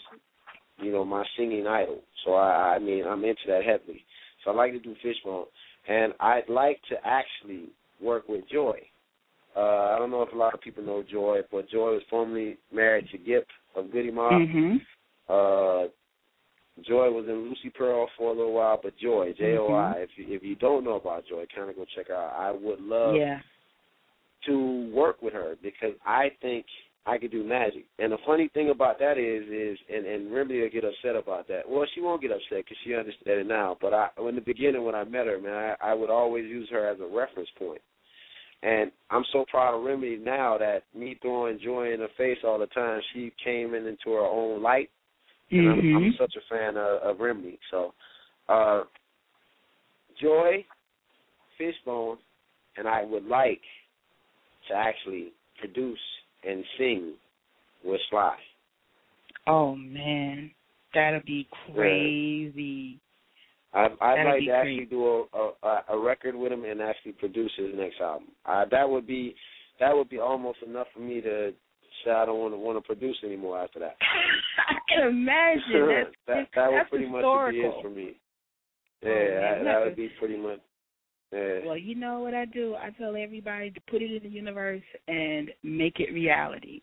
you 0.77 0.91
know, 0.91 1.05
my 1.05 1.23
singing 1.37 1.67
idol, 1.67 2.01
so 2.25 2.33
I, 2.33 2.75
I 2.75 2.79
mean, 2.79 3.05
I'm 3.07 3.23
into 3.23 3.41
that 3.47 3.63
heavily. 3.63 4.03
So 4.43 4.51
I 4.51 4.55
like 4.55 4.73
to 4.73 4.79
do 4.79 4.93
Fishbone, 5.01 5.45
and 5.89 6.13
I'd 6.19 6.47
like 6.47 6.79
to 6.89 6.95
actually 7.03 7.69
work 8.01 8.29
with 8.29 8.47
Joi. 8.49 8.79
Uh, 9.57 9.59
I 9.93 9.97
don't 9.97 10.11
know 10.11 10.21
if 10.21 10.31
a 10.31 10.37
lot 10.37 10.53
of 10.53 10.61
people 10.61 10.83
know 10.83 11.03
Joi, 11.09 11.39
but 11.51 11.69
Joi 11.69 11.93
was 11.93 12.03
formerly 12.09 12.57
married 12.71 13.09
to 13.11 13.17
Gipp 13.17 13.47
of 13.75 13.91
Goodie 13.91 14.11
Mob. 14.11 14.31
Mhm. 14.33 14.79
Uh, 15.27 15.89
Joi 16.81 17.11
was 17.11 17.25
in 17.27 17.49
Lucy 17.49 17.69
Pearl 17.69 18.07
for 18.15 18.31
a 18.31 18.33
little 18.33 18.53
while, 18.53 18.79
but 18.81 18.95
Joi, 18.97 19.33
J 19.33 19.57
O 19.57 19.67
I. 19.67 19.95
Mm-hmm. 19.95 20.01
If 20.03 20.09
you, 20.15 20.35
if 20.35 20.43
you 20.43 20.55
don't 20.55 20.83
know 20.83 20.95
about 20.95 21.25
Joi, 21.25 21.45
kind 21.53 21.69
of 21.69 21.75
go 21.75 21.85
check 21.95 22.07
her 22.07 22.15
out. 22.15 22.33
I 22.39 22.51
would 22.51 22.79
love 22.79 23.15
Yeah. 23.15 23.39
to 24.45 24.89
work 24.93 25.21
with 25.21 25.33
her 25.33 25.57
because 25.61 25.95
I 26.05 26.29
think 26.41 26.65
I 27.05 27.17
could 27.17 27.31
do 27.31 27.43
magic. 27.43 27.85
And 27.97 28.11
the 28.11 28.17
funny 28.25 28.49
thing 28.53 28.69
about 28.69 28.99
that 28.99 29.17
is, 29.17 29.43
is 29.49 29.77
and 29.93 30.05
and 30.05 30.33
Remedy 30.33 30.61
will 30.61 30.69
get 30.69 30.83
upset 30.83 31.15
about 31.15 31.47
that. 31.47 31.61
Well, 31.67 31.85
she 31.95 32.01
won't 32.01 32.21
get 32.21 32.31
upset 32.31 32.65
because 32.65 32.77
she 32.83 32.93
understands 32.95 33.25
it 33.25 33.47
now. 33.47 33.77
But 33.81 33.93
I, 33.93 34.09
in 34.27 34.35
the 34.35 34.41
beginning 34.41 34.83
when 34.83 34.95
I 34.95 35.03
met 35.05 35.27
her, 35.27 35.39
man, 35.39 35.75
I, 35.81 35.91
I 35.91 35.93
would 35.93 36.09
always 36.09 36.45
use 36.45 36.69
her 36.71 36.87
as 36.87 36.99
a 36.99 37.15
reference 37.15 37.49
point. 37.57 37.81
And 38.61 38.91
I'm 39.09 39.23
so 39.31 39.45
proud 39.49 39.77
of 39.77 39.85
Remedy 39.85 40.17
now 40.17 40.57
that 40.57 40.83
me 40.93 41.17
throwing 41.21 41.59
Joi 41.63 41.93
in 41.93 42.01
her 42.01 42.09
face 42.17 42.39
all 42.43 42.59
the 42.59 42.67
time, 42.67 42.99
she 43.13 43.31
came 43.43 43.73
in 43.73 43.85
into 43.85 44.11
her 44.11 44.25
own 44.25 44.61
light 44.61 44.89
and 45.51 45.69
I'm, 45.69 45.81
Mhm. 45.81 45.95
I'm 45.95 46.13
such 46.17 46.35
a 46.35 46.41
fan 46.41 46.77
of, 46.77 47.01
of 47.01 47.19
Remedy. 47.19 47.57
So, 47.71 47.93
uh, 48.49 48.83
Joi, 50.21 50.65
Fishbone, 51.57 52.17
and 52.77 52.87
I 52.87 53.03
would 53.03 53.25
like 53.25 53.61
to 54.67 54.73
actually 54.75 55.31
produce 55.57 55.99
and 56.47 56.63
sing 56.77 57.13
with 57.83 57.99
Sly. 58.09 58.35
Oh 59.47 59.75
man, 59.75 60.51
that'll 60.93 61.21
be 61.25 61.47
crazy. 61.73 62.99
I'd, 63.73 63.91
I'd 64.01 64.17
That'd 64.17 64.25
like 64.25 64.45
to 64.45 64.51
actually 64.51 64.85
do 64.85 65.25
a, 65.33 65.51
a 65.63 65.83
a 65.93 65.99
record 65.99 66.35
with 66.35 66.51
him 66.51 66.65
and 66.65 66.81
actually 66.81 67.11
produce 67.13 67.51
his 67.55 67.69
next 67.75 68.01
album. 68.01 68.29
Uh, 68.45 68.65
that 68.71 68.89
would 68.89 69.05
be 69.05 69.35
that 69.79 69.95
would 69.95 70.09
be 70.09 70.19
almost 70.19 70.59
enough 70.65 70.87
for 70.93 70.99
me 71.01 71.21
to 71.21 71.51
say 72.03 72.11
I 72.11 72.25
don't 72.25 72.39
want 72.39 72.53
to 72.53 72.57
want 72.57 72.77
to 72.77 72.81
produce 72.81 73.17
anymore 73.23 73.59
after 73.59 73.79
that. 73.79 73.95
I 74.69 74.73
can 74.89 75.07
imagine 75.07 75.61
that's 75.87 76.09
that 76.27 76.47
that 76.55 76.71
would 76.71 76.89
pretty 76.89 77.05
historical. 77.05 77.45
much 77.45 77.51
be 77.53 77.59
it 77.59 77.73
for 77.81 77.89
me. 77.89 78.15
Yeah, 79.01 79.09
Oh, 79.09 79.13
man, 79.13 79.41
that, 79.41 79.63
that 79.71 79.85
would 79.85 79.95
be 79.95 80.09
pretty 80.19 80.37
much. 80.37 80.59
Yeah. 81.31 81.59
Well, 81.65 81.77
you 81.77 81.95
know 81.95 82.19
what 82.19 82.33
I 82.33 82.45
do? 82.45 82.75
I 82.75 82.89
tell 82.91 83.15
everybody 83.15 83.71
to 83.71 83.79
put 83.89 84.01
it 84.01 84.11
in 84.11 84.23
the 84.23 84.35
universe 84.35 84.81
and 85.07 85.49
make 85.63 85.99
it 85.99 86.11
reality. 86.11 86.81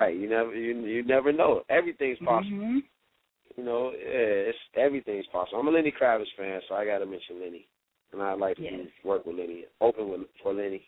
Right. 0.00 0.16
You 0.16 0.28
never 0.28 0.54
you 0.54 0.80
you 0.86 1.04
never 1.04 1.32
know. 1.32 1.62
Everything's 1.68 2.18
possible. 2.18 2.56
Mhm. 2.56 2.82
You 3.56 3.64
know, 3.64 3.90
yeah, 3.90 4.48
it's 4.48 4.58
everything's 4.76 5.26
possible. 5.26 5.60
I'm 5.60 5.68
a 5.68 5.70
Lenny 5.70 5.92
Kravitz 5.92 6.32
fan, 6.36 6.60
so 6.68 6.74
I 6.74 6.86
gotta 6.86 7.04
mention 7.04 7.40
Lenny. 7.40 7.66
And 8.12 8.22
I'd 8.22 8.38
like 8.38 8.56
to 8.56 8.86
work 9.04 9.24
with 9.24 9.36
Lenny, 9.36 9.64
open 9.80 10.08
with 10.08 10.20
for 10.42 10.52
Lenny. 10.52 10.86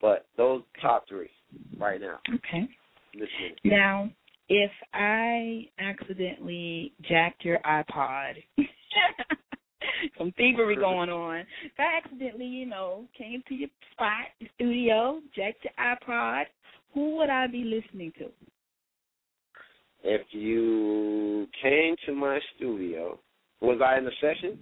But 0.00 0.26
those 0.36 0.62
top 0.80 1.06
three 1.08 1.30
right 1.78 2.00
now. 2.00 2.18
Okay. 2.34 2.68
Listen. 3.14 3.56
Now, 3.64 4.10
if 4.48 4.70
I 4.94 5.68
accidentally 5.78 6.92
jacked 7.08 7.44
your 7.44 7.58
iPod, 7.60 8.34
some 10.18 10.32
thievery 10.36 10.76
going 10.76 11.10
on. 11.10 11.40
If 11.64 11.72
I 11.78 11.98
accidentally, 11.98 12.46
you 12.46 12.66
know, 12.66 13.04
came 13.16 13.42
to 13.48 13.54
your 13.54 13.68
spot, 13.92 14.26
your 14.38 14.50
studio, 14.54 15.20
jacked 15.34 15.64
your 15.64 15.72
iPod, 15.78 16.44
who 16.94 17.16
would 17.16 17.30
I 17.30 17.46
be 17.46 17.64
listening 17.64 18.12
to? 18.18 18.26
If 20.02 20.22
you 20.30 21.46
came 21.62 21.94
to 22.06 22.14
my 22.14 22.40
studio, 22.56 23.18
was 23.60 23.80
I 23.84 23.98
in 23.98 24.04
the 24.04 24.12
session? 24.20 24.58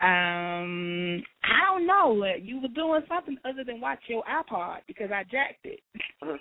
Um, 0.00 1.22
I 1.44 1.64
don't 1.66 1.86
know. 1.86 2.24
You 2.40 2.60
were 2.60 2.68
doing 2.68 3.02
something 3.08 3.36
other 3.44 3.62
than 3.62 3.80
watch 3.80 4.00
your 4.08 4.24
iPod 4.24 4.78
because 4.88 5.10
I 5.12 5.22
jacked 5.24 5.64
it. 5.64 5.80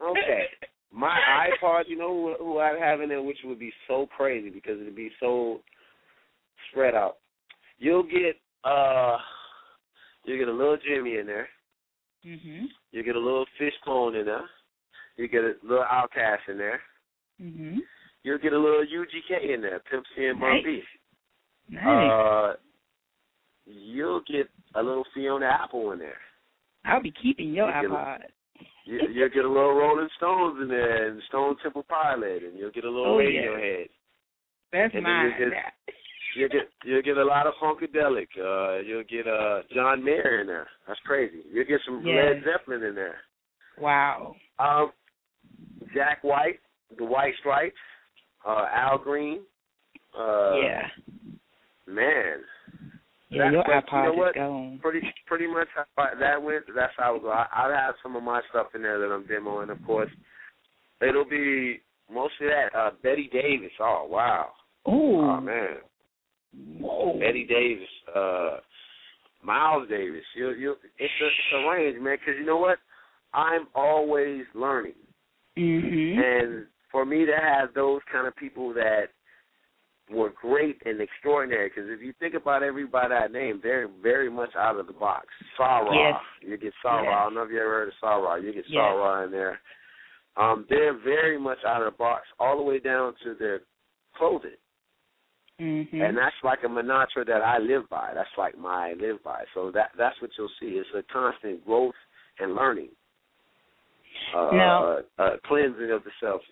Okay. 0.00 0.44
My 0.94 1.18
iPod, 1.62 1.84
you 1.88 1.98
know 1.98 2.34
who, 2.38 2.44
who 2.44 2.58
I'd 2.58 2.78
have 2.80 3.00
in 3.00 3.08
there, 3.08 3.22
which 3.22 3.38
would 3.44 3.58
be 3.58 3.72
so 3.88 4.06
crazy 4.16 4.48
because 4.48 4.80
it'd 4.80 4.94
be 4.96 5.10
so 5.20 5.60
spread 6.70 6.94
out. 6.94 7.16
You'll 7.78 8.04
get 8.04 8.36
uh, 8.64 9.18
you 10.24 10.38
get 10.38 10.48
a 10.48 10.52
little 10.52 10.78
Jimi 10.78 11.20
in 11.20 11.26
there. 11.26 11.48
Mhm. 12.24 12.66
You 12.92 13.02
get 13.02 13.16
a 13.16 13.18
little 13.18 13.44
Fishbone 13.58 14.14
in 14.14 14.24
there. 14.24 14.48
You 15.16 15.28
get 15.28 15.42
a 15.44 15.54
little 15.62 15.84
Outkast 15.84 16.48
in 16.48 16.56
there. 16.56 16.80
Mhm. 17.42 17.78
You'll 18.22 18.38
get 18.38 18.54
a 18.54 18.58
little 18.58 18.84
UGK 18.86 19.52
in 19.54 19.60
there, 19.60 19.80
Pimp 19.80 20.06
C 20.16 20.26
and 20.26 20.40
Bun 20.40 20.50
Nice. 20.50 20.64
B. 20.64 20.82
Nice. 21.68 22.10
Uh, 22.10 22.54
you'll 23.66 24.20
get 24.20 24.48
a 24.74 24.82
little 24.82 25.04
Fiona 25.12 25.46
Apple 25.46 25.92
in 25.92 25.98
there. 25.98 26.20
I'll 26.86 27.02
be 27.02 27.10
keeping 27.10 27.52
your 27.52 27.68
you 27.68 27.88
iPod. 27.88 28.22
You, 28.86 29.00
you'll 29.12 29.28
get 29.30 29.44
a 29.44 29.48
little 29.48 29.74
Rolling 29.74 30.08
Stones 30.16 30.58
in 30.60 30.68
there 30.68 31.08
and 31.08 31.20
Stone 31.28 31.56
Temple 31.62 31.84
Pilot, 31.88 32.42
and 32.44 32.58
you'll 32.58 32.70
get 32.70 32.84
a 32.84 32.90
little 32.90 33.14
Oh, 33.14 33.18
yeah. 33.18 33.40
Radiohead. 33.40 33.88
That's 34.72 34.94
And 34.94 35.02
mine. 35.04 35.32
you 35.38 35.50
get- 35.50 35.72
You'll 36.36 36.48
get 36.48 36.68
you'll 36.84 37.02
get 37.02 37.16
a 37.16 37.24
lot 37.24 37.46
of 37.46 37.54
funkadelic. 37.62 38.26
Uh, 38.36 38.80
you'll 38.80 39.04
get 39.04 39.28
uh 39.28 39.62
John 39.72 40.02
Mayer 40.02 40.40
in 40.40 40.48
there. 40.48 40.66
That's 40.88 40.98
crazy. 41.06 41.42
You'll 41.52 41.64
get 41.64 41.78
some 41.86 42.02
Yes. 42.04 42.42
Led 42.42 42.42
Zeppelin 42.44 42.82
in 42.82 42.94
there. 42.96 43.18
wow. 43.78 44.34
Um, 44.58 44.90
Jack 45.94 46.24
White, 46.24 46.58
the 46.98 47.04
White 47.04 47.34
Stripes, 47.38 47.76
uh, 48.44 48.66
Al 48.72 48.98
Green. 48.98 49.42
Uh, 50.18 50.56
yeah. 50.56 50.88
man, 51.86 52.38
Yeah, 53.34 53.50
your 53.50 53.64
but 53.66 53.84
you 53.92 54.02
know 54.02 54.12
is 54.12 54.18
what? 54.18 54.34
gone. 54.34 54.78
pretty 54.82 55.00
pretty 55.26 55.46
much 55.46 55.68
how 55.74 55.84
I- 56.02 56.14
that 56.18 56.42
went. 56.42 56.64
That's 56.74 56.92
how. 56.96 57.20
I, 57.26 57.46
I'll 57.52 57.72
have 57.72 57.94
some 58.02 58.16
of 58.16 58.22
my 58.22 58.40
stuff 58.50 58.68
in 58.74 58.82
there 58.82 58.98
that 58.98 59.12
I'm 59.14 59.24
demoing. 59.24 59.70
Of 59.70 59.84
course, 59.86 60.10
it'll 61.06 61.24
be 61.28 61.80
mostly 62.12 62.46
that. 62.48 62.74
Uh, 62.76 62.90
Betty 63.02 63.28
Davis. 63.32 63.72
Oh 63.80 64.06
wow. 64.08 64.48
Ooh. 64.88 65.20
Oh 65.20 65.40
man. 65.40 65.76
Whoa. 66.80 67.18
Betty 67.18 67.44
Davis, 67.46 67.88
uh, 68.14 68.58
Miles 69.42 69.88
Davis. 69.88 70.22
You, 70.36 70.50
you, 70.50 70.76
it's 70.98 71.12
a, 71.20 71.26
it's 71.26 71.64
a 71.64 71.68
range, 71.68 72.00
man. 72.00 72.16
Because 72.20 72.38
you 72.38 72.46
know 72.46 72.58
what? 72.58 72.78
I'm 73.32 73.66
always 73.74 74.42
learning, 74.54 74.94
Mhm. 75.58 76.16
and 76.18 76.66
for 76.92 77.04
me 77.04 77.26
to 77.26 77.32
have 77.32 77.74
those 77.74 78.00
kind 78.12 78.28
of 78.28 78.36
people 78.36 78.72
that 78.74 79.06
were 80.10 80.30
great 80.30 80.80
and 80.84 81.00
extraordinary. 81.00 81.68
Because 81.68 81.88
if 81.90 82.00
you 82.00 82.12
think 82.20 82.34
about 82.34 82.62
everybody 82.62 83.14
I 83.14 83.26
named, 83.28 83.60
they're 83.62 83.88
very 84.02 84.30
much 84.30 84.50
out 84.56 84.78
of 84.78 84.86
the 84.86 84.92
box. 84.92 85.26
Sarah, 85.56 85.88
Yes. 85.94 86.20
you 86.40 86.56
get 86.56 86.72
Sarah. 86.82 87.04
Yes. 87.04 87.14
I 87.16 87.24
don't 87.24 87.34
know 87.34 87.42
if 87.42 87.50
you 87.50 87.60
ever 87.60 87.70
heard 87.70 87.88
of 87.88 87.94
Sarah. 88.00 88.40
You 88.42 88.52
get 88.52 88.64
Yes. 88.68 88.82
Sarah 88.82 89.24
in 89.24 89.30
there. 89.30 89.60
Um, 90.36 90.66
they're 90.68 90.92
very 90.94 91.38
much 91.38 91.58
out 91.64 91.82
of 91.82 91.92
the 91.92 91.96
box, 91.96 92.26
all 92.40 92.56
the 92.56 92.62
way 92.62 92.80
down 92.80 93.14
to 93.24 93.34
their 93.34 93.60
clothing. 94.16 94.56
Mhm. 95.60 96.02
and 96.02 96.18
that's 96.18 96.34
like 96.42 96.64
a 96.64 96.68
mantra 96.68 97.24
that 97.24 97.40
I 97.40 97.58
live 97.58 97.88
by. 97.88 98.10
That's 98.12 98.36
like 98.36 98.58
my 98.58 98.88
I 98.90 98.92
live 98.94 99.22
by. 99.22 99.44
So 99.54 99.70
that 99.70 99.92
that's 99.96 100.20
what 100.20 100.36
you'll 100.36 100.48
see. 100.58 100.78
It's 100.78 100.88
a 100.94 101.02
constant 101.04 101.64
growth 101.64 101.94
and 102.40 102.56
learning. 102.56 102.90
Uh, 104.34 104.50
Now- 104.52 104.84
uh, 104.84 105.02
uh, 105.18 105.36
cleansing 105.44 105.92
of 105.92 106.02
the 106.02 106.10
self. 106.18 106.42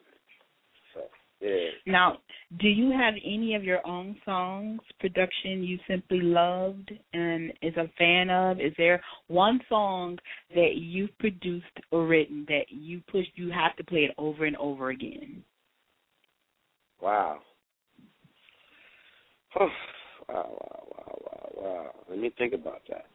Yeah. 1.42 1.70
Now, 1.86 2.18
do 2.60 2.68
you 2.68 2.90
have 2.92 3.14
any 3.24 3.54
of 3.56 3.64
your 3.64 3.84
own 3.86 4.16
songs, 4.24 4.80
production 5.00 5.64
you 5.64 5.78
simply 5.88 6.20
loved 6.20 6.92
and 7.12 7.52
is 7.62 7.76
a 7.76 7.90
fan 7.98 8.30
of? 8.30 8.60
Is 8.60 8.72
there 8.78 9.02
one 9.26 9.60
song 9.68 10.18
that 10.54 10.76
you've 10.76 11.16
produced 11.18 11.66
or 11.90 12.06
written 12.06 12.44
that 12.48 12.66
you 12.68 13.02
push 13.10 13.26
you 13.34 13.50
have 13.50 13.74
to 13.76 13.84
play 13.84 14.00
it 14.00 14.14
over 14.18 14.44
and 14.44 14.56
over 14.56 14.90
again? 14.90 15.42
Wow. 17.00 17.40
wow, 19.58 19.68
wow, 20.28 20.48
wow, 20.58 21.18
wow, 21.24 21.48
wow. 21.56 21.90
Let 22.08 22.18
me 22.20 22.30
think 22.38 22.54
about 22.54 22.82
that. 22.88 23.06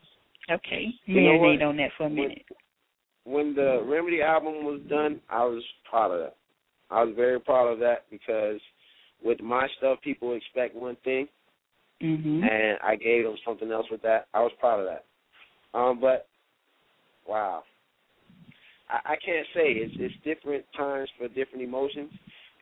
Okay. 0.52 0.88
You 1.06 1.22
Marinate 1.22 1.64
on 1.64 1.78
that 1.78 1.92
for 1.98 2.08
a 2.08 2.10
minute. 2.10 2.46
When 3.24 3.56
the 3.56 3.84
Remedy 3.86 4.22
album 4.22 4.66
was 4.66 4.82
done, 4.90 5.22
I 5.30 5.44
was 5.44 5.64
proud 5.90 6.12
of 6.12 6.20
that. 6.20 6.36
I 6.90 7.04
was 7.04 7.14
very 7.16 7.40
proud 7.40 7.68
of 7.68 7.80
that 7.80 8.06
because 8.10 8.60
with 9.24 9.42
my 9.42 9.68
stuff, 9.78 10.00
people 10.02 10.34
expect 10.34 10.76
one 10.76 10.96
thing, 10.98 11.28
Mhm. 12.02 12.50
and 12.50 12.80
I 12.82 12.96
gave 12.96 13.24
them 13.24 13.38
something 13.44 13.72
else 13.72 13.90
with 13.90 14.02
that. 14.04 14.28
I 14.34 14.42
was 14.42 14.54
proud 14.54 14.80
of 14.80 14.86
that. 14.86 15.06
Um, 15.74 16.00
but 16.00 16.28
wow, 17.26 17.64
I, 18.90 19.14
I 19.14 19.16
can't 19.18 19.48
say 19.54 19.74
it's 19.74 19.96
it's 20.00 20.16
different 20.24 20.66
times 20.74 21.10
for 21.18 21.28
different 21.28 21.64
emotions. 21.64 22.12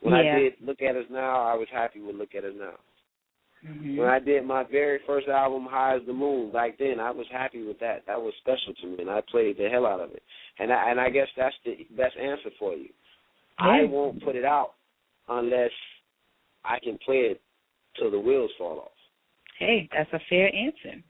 When 0.02 0.14
Yeah. 0.14 0.38
I 0.38 0.40
did 0.40 0.62
Look 0.62 0.82
at 0.82 0.96
Us 0.96 1.10
Now, 1.10 1.44
I 1.44 1.56
was 1.56 1.70
happy 1.70 2.02
with 2.02 2.16
Look 2.16 2.36
at 2.36 2.44
Us 2.44 2.56
Now. 2.56 2.78
Mhm. 3.66 3.98
When 3.98 4.08
I 4.08 4.20
did 4.20 4.46
my 4.46 4.64
very 4.64 5.00
first 5.00 5.28
album, 5.28 5.66
High 5.66 5.96
as 5.96 6.06
the 6.06 6.14
Moon, 6.14 6.52
back 6.52 6.78
then, 6.78 7.00
I 7.00 7.12
was 7.12 7.28
happy 7.28 7.64
with 7.64 7.80
that. 7.80 8.06
That 8.06 8.22
was 8.22 8.36
special 8.36 8.74
to 8.74 8.88
me, 8.88 8.98
and 9.00 9.10
I 9.10 9.22
played 9.22 9.58
the 9.58 9.70
hell 9.70 9.86
out 9.86 10.00
of 10.00 10.12
it. 10.12 10.24
And 10.60 10.72
I, 10.72 10.90
and 10.92 11.00
I 11.00 11.10
guess 11.10 11.28
that's 11.36 11.56
the 11.64 11.88
best 11.92 12.16
answer 12.18 12.52
for 12.60 12.76
you. 12.76 12.90
I 13.58 13.84
won't 13.84 14.24
put 14.24 14.36
it 14.36 14.46
out 14.46 14.74
unless 15.30 15.72
I 16.64 16.80
can 16.80 16.98
play 17.06 17.32
it 17.32 17.42
till 17.98 18.12
the 18.12 18.20
wheels 18.20 18.52
fall 18.58 18.80
off. 18.80 18.92
Hey, 19.60 19.90
that's 19.96 20.12
a 20.14 20.20
fair 20.30 20.54
answer. 20.54 21.02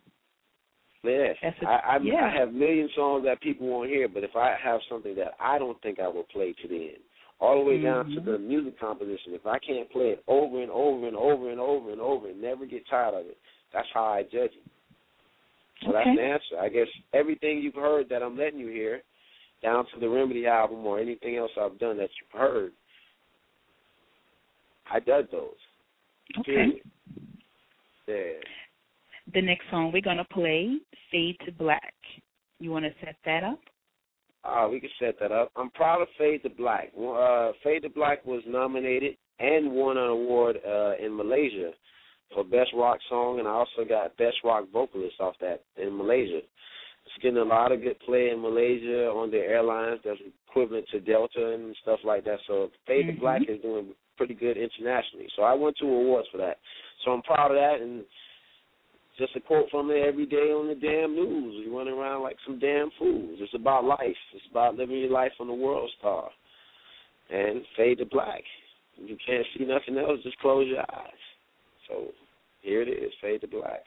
Yes, 1.03 1.35
That's 1.41 1.55
a- 1.61 1.67
I, 1.67 1.75
I, 1.75 1.99
yeah. 2.01 2.25
I 2.25 2.35
have 2.39 2.51
million 2.53 2.89
songs 2.95 3.25
that 3.25 3.39
people 3.41 3.67
won't 3.67 3.89
hear, 3.89 4.07
but 4.07 4.23
if 4.23 4.35
I 4.35 4.55
have 4.61 4.79
something 4.89 5.15
that 5.15 5.35
I 5.39 5.59
don't 5.59 5.79
think 5.81 5.99
I 5.99 6.07
will 6.07 6.23
play 6.23 6.53
to 6.53 6.67
the 6.67 6.75
end, 6.75 7.03
all 7.39 7.63
the 7.63 7.69
way 7.69 7.77
down 7.81 8.09
to 8.11 8.21
Mhm. 8.21 8.25
the 8.25 8.39
music 8.39 8.79
composition, 8.79 9.33
if 9.33 9.45
I 9.45 9.59
can't 9.59 9.89
play 9.91 10.11
it 10.11 10.23
over 10.27 10.61
and 10.61 10.71
over 10.71 11.07
and 11.07 11.15
over 11.15 11.51
and 11.51 11.59
over 11.59 11.91
and 11.91 12.01
over 12.01 12.29
and 12.29 12.41
never 12.41 12.65
get 12.65 12.87
tired 12.87 13.13
of 13.13 13.27
it, 13.27 13.37
that's 13.71 13.89
how 13.93 14.05
I 14.05 14.23
judge 14.23 14.55
it. 14.55 14.63
So 15.81 15.89
Okay. 15.89 16.03
that's 16.05 16.15
the 16.15 16.23
answer. 16.23 16.59
I 16.59 16.69
guess 16.69 16.87
everything 17.13 17.59
you've 17.61 17.75
heard 17.75 18.09
that 18.09 18.23
I'm 18.23 18.37
letting 18.37 18.59
you 18.59 18.67
hear, 18.69 19.03
down 19.61 19.85
to 19.93 19.99
the 19.99 20.09
Remedy 20.09 20.47
album 20.47 20.85
or 20.85 20.99
anything 20.99 21.37
else 21.37 21.51
I've 21.59 21.79
done 21.79 21.97
that 21.97 22.09
you've 22.19 22.39
heard, 22.39 22.71
I 24.91 24.99
did 24.99 25.27
those. 25.31 25.51
Okay. 26.39 26.45
Period. 26.45 26.81
Yeah. 28.07 29.33
The 29.33 29.41
next 29.41 29.63
song 29.71 29.91
we're 29.91 30.01
gonna 30.01 30.25
play, 30.25 30.77
Fade 31.11 31.37
to 31.45 31.51
Black. 31.51 31.93
You 32.59 32.71
wanna 32.71 32.91
set 33.03 33.15
that 33.25 33.43
up? 33.43 33.59
Uh, 34.43 34.67
we 34.71 34.79
can 34.79 34.89
set 34.99 35.19
that 35.19 35.31
up. 35.31 35.51
I'm 35.55 35.71
proud 35.71 36.01
of 36.01 36.07
Fade 36.17 36.43
to 36.43 36.49
Black. 36.49 36.91
Uh, 36.95 37.51
Fade 37.63 37.81
to 37.81 37.89
Black 37.89 38.23
was 38.25 38.43
nominated 38.47 39.17
and 39.39 39.71
won 39.71 39.97
an 39.97 40.09
award 40.09 40.57
uh, 40.65 40.93
in 41.03 41.15
Malaysia 41.15 41.71
for 42.33 42.43
Best 42.43 42.71
Rock 42.75 42.99
Song, 43.09 43.39
and 43.39 43.47
I 43.47 43.51
also 43.51 43.87
got 43.87 44.15
Best 44.17 44.37
Rock 44.43 44.65
Vocalist 44.71 45.19
off 45.19 45.35
that 45.41 45.63
in 45.81 45.97
Malaysia. 45.97 46.41
Getting 47.21 47.37
a 47.37 47.43
lot 47.43 47.71
of 47.71 47.81
good 47.81 47.99
play 48.01 48.29
in 48.29 48.41
Malaysia 48.41 49.07
on 49.07 49.31
their 49.31 49.45
airlines 49.45 50.01
that's 50.03 50.19
equivalent 50.47 50.85
to 50.91 50.99
Delta 50.99 51.53
and 51.53 51.75
stuff 51.81 51.99
like 52.03 52.25
that. 52.25 52.39
So 52.45 52.69
Fade 52.85 53.05
Mhm. 53.05 53.15
to 53.15 53.19
Black 53.19 53.41
is 53.47 53.61
doing 53.61 53.95
pretty 54.17 54.33
good 54.33 54.57
internationally. 54.57 55.29
So 55.35 55.43
I 55.43 55.53
won 55.53 55.73
two 55.73 55.87
awards 55.87 56.27
for 56.29 56.37
that. 56.37 56.59
So 57.03 57.11
I'm 57.11 57.21
proud 57.21 57.51
of 57.51 57.57
that, 57.57 57.81
and 57.81 58.05
just 59.17 59.35
a 59.35 59.39
quote 59.39 59.69
from 59.69 59.91
it 59.91 60.03
every 60.03 60.25
day 60.25 60.51
on 60.51 60.67
the 60.67 60.75
damn 60.75 61.15
news. 61.15 61.65
We 61.65 61.71
run 61.71 61.87
around 61.87 62.23
like 62.23 62.37
some 62.45 62.59
damn 62.59 62.91
fools. 62.91 63.39
It's 63.39 63.53
about 63.53 63.85
life. 63.85 64.17
It's 64.33 64.45
about 64.51 64.75
living 64.75 64.97
your 64.97 65.09
life 65.09 65.33
on 65.39 65.47
the 65.47 65.53
world 65.53 65.89
star. 65.99 66.29
And 67.29 67.65
fade 67.77 67.99
to 67.99 68.05
black. 68.05 68.43
If 68.97 69.09
you 69.09 69.17
can't 69.25 69.45
see 69.57 69.65
nothing 69.65 69.97
else, 69.97 70.21
just 70.23 70.37
close 70.39 70.67
your 70.67 70.79
eyes. 70.79 71.23
So 71.87 72.13
here 72.61 72.81
it 72.81 72.89
is, 72.89 73.11
fade 73.21 73.41
to 73.41 73.47
black. 73.47 73.83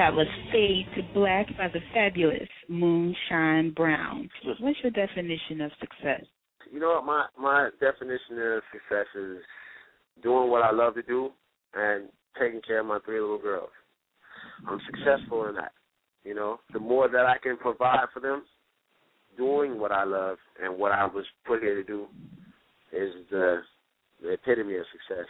That 0.00 0.14
was 0.14 0.26
Fade 0.50 0.86
to 0.96 1.02
Black 1.12 1.46
by 1.58 1.68
the 1.68 1.80
fabulous 1.92 2.48
Moonshyne 2.70 3.74
Brown. 3.74 4.30
What's 4.58 4.78
your 4.82 4.92
definition 4.92 5.60
of 5.60 5.70
success? 5.78 6.24
You 6.72 6.80
know 6.80 7.02
what 7.02 7.04
my 7.04 7.26
my 7.38 7.68
definition 7.80 8.38
of 8.38 8.62
success 8.72 9.04
is 9.14 9.42
doing 10.22 10.48
what 10.48 10.62
I 10.62 10.70
love 10.70 10.94
to 10.94 11.02
do 11.02 11.28
and 11.74 12.08
taking 12.40 12.62
care 12.66 12.80
of 12.80 12.86
my 12.86 12.98
three 13.04 13.20
little 13.20 13.36
girls. 13.36 13.68
I'm 14.66 14.80
successful 14.86 15.46
in 15.48 15.56
that. 15.56 15.72
You 16.24 16.34
know, 16.34 16.60
the 16.72 16.80
more 16.80 17.06
that 17.06 17.26
I 17.26 17.36
can 17.36 17.58
provide 17.58 18.06
for 18.14 18.20
them, 18.20 18.44
doing 19.36 19.78
what 19.78 19.92
I 19.92 20.04
love 20.04 20.38
and 20.64 20.78
what 20.78 20.92
I 20.92 21.04
was 21.04 21.26
put 21.46 21.60
here 21.60 21.74
to 21.74 21.84
do, 21.84 22.06
is 22.90 23.12
the 23.30 23.58
the 24.22 24.30
epitome 24.30 24.76
of 24.76 24.84
success. 24.92 25.26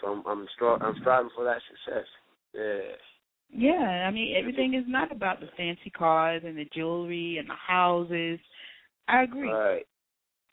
So 0.00 0.06
I'm 0.06 0.22
I'm, 0.26 0.46
stri- 0.58 0.80
I'm 0.80 0.94
striving 1.02 1.30
for 1.36 1.44
that 1.44 1.60
success. 1.68 2.06
Yeah. 2.54 2.96
Yeah, 3.52 4.06
I 4.06 4.10
mean 4.10 4.36
everything 4.36 4.74
is 4.74 4.84
not 4.86 5.12
about 5.12 5.40
the 5.40 5.48
fancy 5.56 5.90
cars 5.90 6.42
and 6.44 6.56
the 6.56 6.68
jewelry 6.74 7.38
and 7.38 7.48
the 7.48 7.54
houses. 7.54 8.38
I 9.08 9.22
agree. 9.22 9.50
Right. 9.50 9.86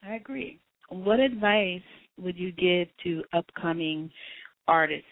I 0.04 0.16
agree. 0.16 0.60
What 0.90 1.20
advice 1.20 1.82
would 2.20 2.38
you 2.38 2.52
give 2.52 2.88
to 3.04 3.24
upcoming 3.34 4.10
artists 4.68 5.06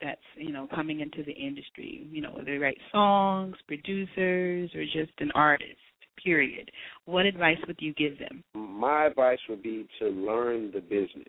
that's, 0.00 0.20
you 0.36 0.52
know, 0.52 0.68
coming 0.74 1.00
into 1.00 1.22
the 1.24 1.32
industry? 1.32 2.06
You 2.10 2.22
know, 2.22 2.30
whether 2.30 2.52
they 2.52 2.58
write 2.58 2.78
songs, 2.92 3.56
producers, 3.66 4.70
or 4.74 4.84
just 4.84 5.12
an 5.18 5.30
artist, 5.34 5.76
period. 6.22 6.70
What 7.04 7.26
advice 7.26 7.58
would 7.66 7.78
you 7.80 7.92
give 7.94 8.18
them? 8.18 8.42
My 8.54 9.06
advice 9.06 9.38
would 9.48 9.62
be 9.62 9.86
to 9.98 10.06
learn 10.06 10.70
the 10.72 10.80
business. 10.80 11.26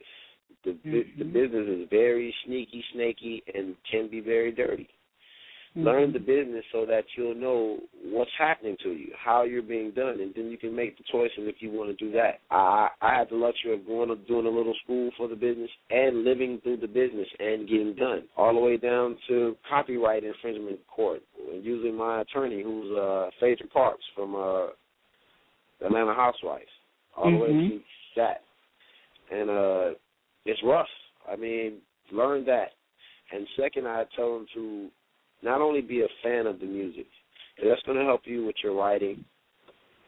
The 0.63 0.71
mm-hmm. 0.71 1.19
the 1.19 1.25
business 1.25 1.67
is 1.67 1.87
very 1.89 2.33
sneaky, 2.45 2.83
snaky, 2.93 3.43
and 3.53 3.75
can 3.89 4.09
be 4.09 4.19
very 4.19 4.51
dirty. 4.51 4.89
Mm-hmm. 5.77 5.85
Learn 5.85 6.13
the 6.13 6.19
business 6.19 6.65
so 6.71 6.83
that 6.87 7.03
you'll 7.15 7.35
know 7.35 7.77
what's 8.05 8.31
happening 8.39 8.75
to 8.81 8.89
you, 8.89 9.11
how 9.23 9.43
you're 9.43 9.61
being 9.61 9.91
done, 9.91 10.19
and 10.19 10.33
then 10.35 10.49
you 10.49 10.57
can 10.57 10.75
make 10.75 10.97
the 10.97 11.03
choices 11.11 11.41
if 11.41 11.57
you 11.59 11.69
want 11.71 11.95
to 11.95 12.05
do 12.05 12.11
that. 12.13 12.39
I 12.49 12.87
I 13.01 13.15
had 13.15 13.29
the 13.29 13.35
luxury 13.35 13.75
of 13.75 13.85
going 13.85 14.09
to 14.09 14.15
doing 14.15 14.47
a 14.47 14.49
little 14.49 14.73
school 14.83 15.11
for 15.15 15.27
the 15.27 15.35
business 15.35 15.69
and 15.91 16.23
living 16.23 16.59
through 16.63 16.77
the 16.77 16.87
business 16.87 17.27
and 17.37 17.69
getting 17.69 17.93
done, 17.95 18.23
all 18.35 18.53
the 18.53 18.59
way 18.59 18.77
down 18.77 19.15
to 19.27 19.55
copyright 19.69 20.23
infringement 20.23 20.79
court, 20.87 21.21
and 21.53 21.63
using 21.63 21.95
my 21.95 22.21
attorney, 22.21 22.63
who's 22.63 22.91
uh, 22.97 23.29
Phaedra 23.39 23.67
Parks 23.67 24.03
from 24.15 24.33
uh, 24.33 24.67
Atlanta 25.85 26.15
Housewives, 26.15 26.65
all 27.15 27.25
mm-hmm. 27.25 27.35
the 27.35 27.41
way 27.41 27.49
mm-hmm. 27.49 27.77
to 27.77 27.83
that, 28.17 28.41
and 29.31 29.49
uh, 29.51 29.97
it's 30.45 30.59
rough. 30.63 30.87
I 31.31 31.35
mean, 31.35 31.77
learn 32.11 32.43
that. 32.45 32.69
And 33.31 33.45
second, 33.55 33.87
I 33.87 34.05
tell 34.15 34.33
them 34.33 34.47
to 34.55 34.89
not 35.43 35.61
only 35.61 35.81
be 35.81 36.01
a 36.01 36.07
fan 36.23 36.47
of 36.47 36.59
the 36.59 36.65
music, 36.65 37.05
that's 37.63 37.81
going 37.83 37.97
to 37.97 38.05
help 38.05 38.21
you 38.25 38.45
with 38.45 38.55
your 38.63 38.75
writing 38.75 39.23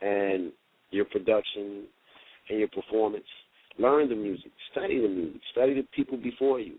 and 0.02 0.52
your 0.91 1.06
production 1.06 1.84
and 2.50 2.60
your 2.60 2.67
performance. 2.70 3.26
Learn 3.78 4.10
the 4.10 4.15
music, 4.15 4.52
study 4.72 5.02
the 5.02 5.08
music, 5.08 5.41
study 5.52 5.74
the 5.74 5.88
people 5.96 6.17
before 6.17 6.60
you. 6.60 6.76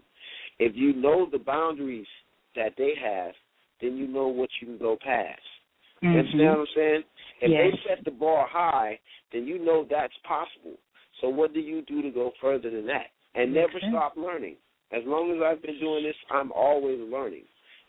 If 0.58 0.72
you 0.76 0.94
know 0.94 1.26
the 1.30 1.38
boundaries 1.38 2.06
that 2.54 2.72
they 2.76 2.92
have, 3.02 3.32
then 3.80 3.96
you 3.96 4.06
know 4.06 4.28
what 4.28 4.50
you 4.60 4.66
can 4.68 4.78
go 4.78 4.96
past. 5.02 5.40
Mm-hmm. 6.02 6.12
You 6.12 6.18
understand 6.18 6.48
what 6.48 6.58
I'm 6.58 6.66
saying? 6.76 7.02
If 7.40 7.50
yes. 7.50 7.60
they 7.60 7.94
set 7.94 8.04
the 8.04 8.10
bar 8.10 8.46
high, 8.50 8.98
then 9.32 9.46
you 9.46 9.64
know 9.64 9.86
that's 9.90 10.12
possible. 10.26 10.78
So 11.20 11.28
what 11.28 11.54
do 11.54 11.60
you 11.60 11.82
do 11.82 12.02
to 12.02 12.10
go 12.10 12.32
further 12.40 12.70
than 12.70 12.86
that? 12.86 13.06
And 13.34 13.54
never 13.54 13.76
okay. 13.76 13.86
stop 13.90 14.14
learning. 14.16 14.56
As 14.92 15.02
long 15.06 15.34
as 15.34 15.42
I've 15.42 15.62
been 15.62 15.80
doing 15.80 16.04
this, 16.04 16.16
I'm 16.30 16.52
always 16.52 16.98
learning. 17.10 17.44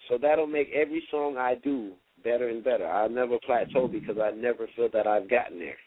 So 0.10 0.18
that'll 0.22 0.48
make 0.48 0.70
every 0.74 1.04
song 1.10 1.38
I 1.38 1.56
do 1.56 1.94
better 2.24 2.50
and 2.50 2.64
better. 2.64 2.88
I'll 2.88 3.10
never 3.10 3.38
plateau 3.46 3.88
because 3.88 4.18
I 4.22 4.32
never 4.32 4.68
feel 4.76 4.90
that 4.94 5.08
I've 5.08 5.30
gotten 5.30 5.60
there. 5.60 5.78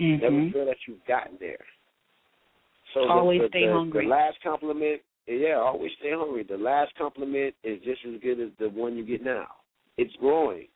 Mm-hmm. 0.00 0.22
Never 0.22 0.50
feel 0.52 0.66
that 0.66 0.76
you've 0.86 1.04
gotten 1.06 1.36
there. 1.38 1.58
So 2.94 3.08
always 3.08 3.40
the, 3.40 3.44
the, 3.44 3.48
stay 3.50 3.66
the, 3.66 3.72
hungry. 3.72 4.04
The 4.04 4.10
last 4.10 4.36
compliment, 4.42 5.00
yeah, 5.26 5.54
always 5.54 5.90
stay 5.98 6.12
hungry. 6.12 6.44
The 6.48 6.56
last 6.56 6.92
compliment 6.96 7.54
is 7.64 7.80
just 7.84 8.00
as 8.06 8.20
good 8.20 8.40
as 8.40 8.50
the 8.58 8.68
one 8.68 8.96
you 8.96 9.04
get 9.04 9.24
now. 9.24 9.46
It's 9.96 10.14
growing, 10.16 10.66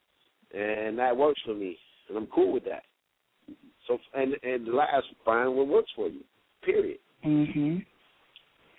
and 0.55 0.99
that 0.99 1.17
works 1.17 1.41
for 1.45 1.55
me, 1.55 1.77
and 2.09 2.17
I'm 2.17 2.27
cool 2.27 2.53
with 2.53 2.65
that. 2.65 2.83
So, 3.87 3.99
and 4.15 4.35
and 4.43 4.67
the 4.67 4.73
last, 4.73 5.07
find 5.25 5.55
what 5.55 5.67
works 5.67 5.91
for 5.97 6.09
you. 6.09 6.21
Period. 6.63 6.99
Mhm. 7.25 7.85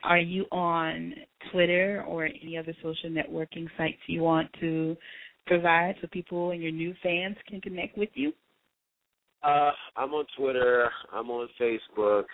Are 0.04 0.20
you 0.20 0.46
on 0.52 1.14
Twitter 1.52 2.04
or 2.08 2.26
any 2.26 2.58
other 2.58 2.74
social 2.82 3.10
networking 3.10 3.68
sites 3.78 3.98
you 4.08 4.22
want 4.22 4.50
to 4.60 4.96
provide 5.46 5.96
so 6.02 6.08
people 6.12 6.52
and 6.52 6.62
your 6.62 6.72
new 6.72 6.94
fans 7.04 7.36
can 7.48 7.60
connect 7.60 7.98
with 7.98 8.10
you? 8.14 8.32
Uh, 9.44 9.72
I'm 9.96 10.14
on 10.14 10.26
Twitter. 10.38 10.90
I'm 11.14 11.30
on 11.30 11.48
Facebook. 11.60 12.26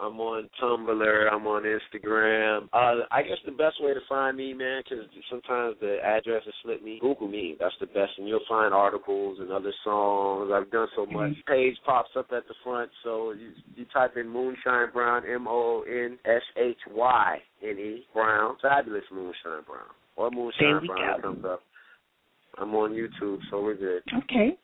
I'm 0.00 0.18
on 0.18 0.48
Tumblr. 0.60 1.32
I'm 1.32 1.46
on 1.46 1.62
Instagram. 1.62 2.64
Uh, 2.72 3.06
I 3.10 3.22
guess 3.22 3.38
the 3.46 3.52
best 3.52 3.76
way 3.80 3.94
to 3.94 4.00
find 4.08 4.36
me, 4.36 4.52
man, 4.52 4.82
because 4.82 5.04
sometimes 5.30 5.76
the 5.80 5.98
address 6.02 6.34
addresses 6.34 6.54
slip 6.62 6.82
me. 6.82 6.98
Google 7.00 7.28
me. 7.28 7.56
That's 7.60 7.74
the 7.80 7.86
best, 7.86 8.12
and 8.18 8.28
you'll 8.28 8.40
find 8.48 8.74
articles 8.74 9.38
and 9.40 9.50
other 9.50 9.72
songs. 9.84 10.50
I've 10.52 10.70
done 10.70 10.88
so 10.96 11.06
much. 11.06 11.32
Mm-hmm. 11.32 11.52
Page 11.52 11.76
pops 11.86 12.10
up 12.16 12.26
at 12.32 12.46
the 12.48 12.54
front, 12.64 12.90
so 13.02 13.32
you, 13.32 13.50
you 13.76 13.84
type 13.92 14.16
in 14.16 14.26
Moonshyne 14.26 14.92
Brown, 14.92 15.22
M 15.30 15.46
O 15.48 15.84
N 15.88 16.18
S 16.24 16.42
H 16.56 16.78
Y 16.90 17.38
N 17.62 17.78
E 17.78 18.04
Brown, 18.12 18.56
fabulous 18.62 19.04
Moonshyne 19.12 19.64
Brown, 19.66 19.90
or 20.16 20.30
Moonshyne 20.30 20.86
Brown 20.86 21.22
comes 21.22 21.44
up. 21.44 21.60
I'm 22.58 22.74
on 22.74 22.92
YouTube, 22.92 23.38
so 23.50 23.62
we're 23.62 23.74
good. 23.74 24.02
Okay. 24.24 24.56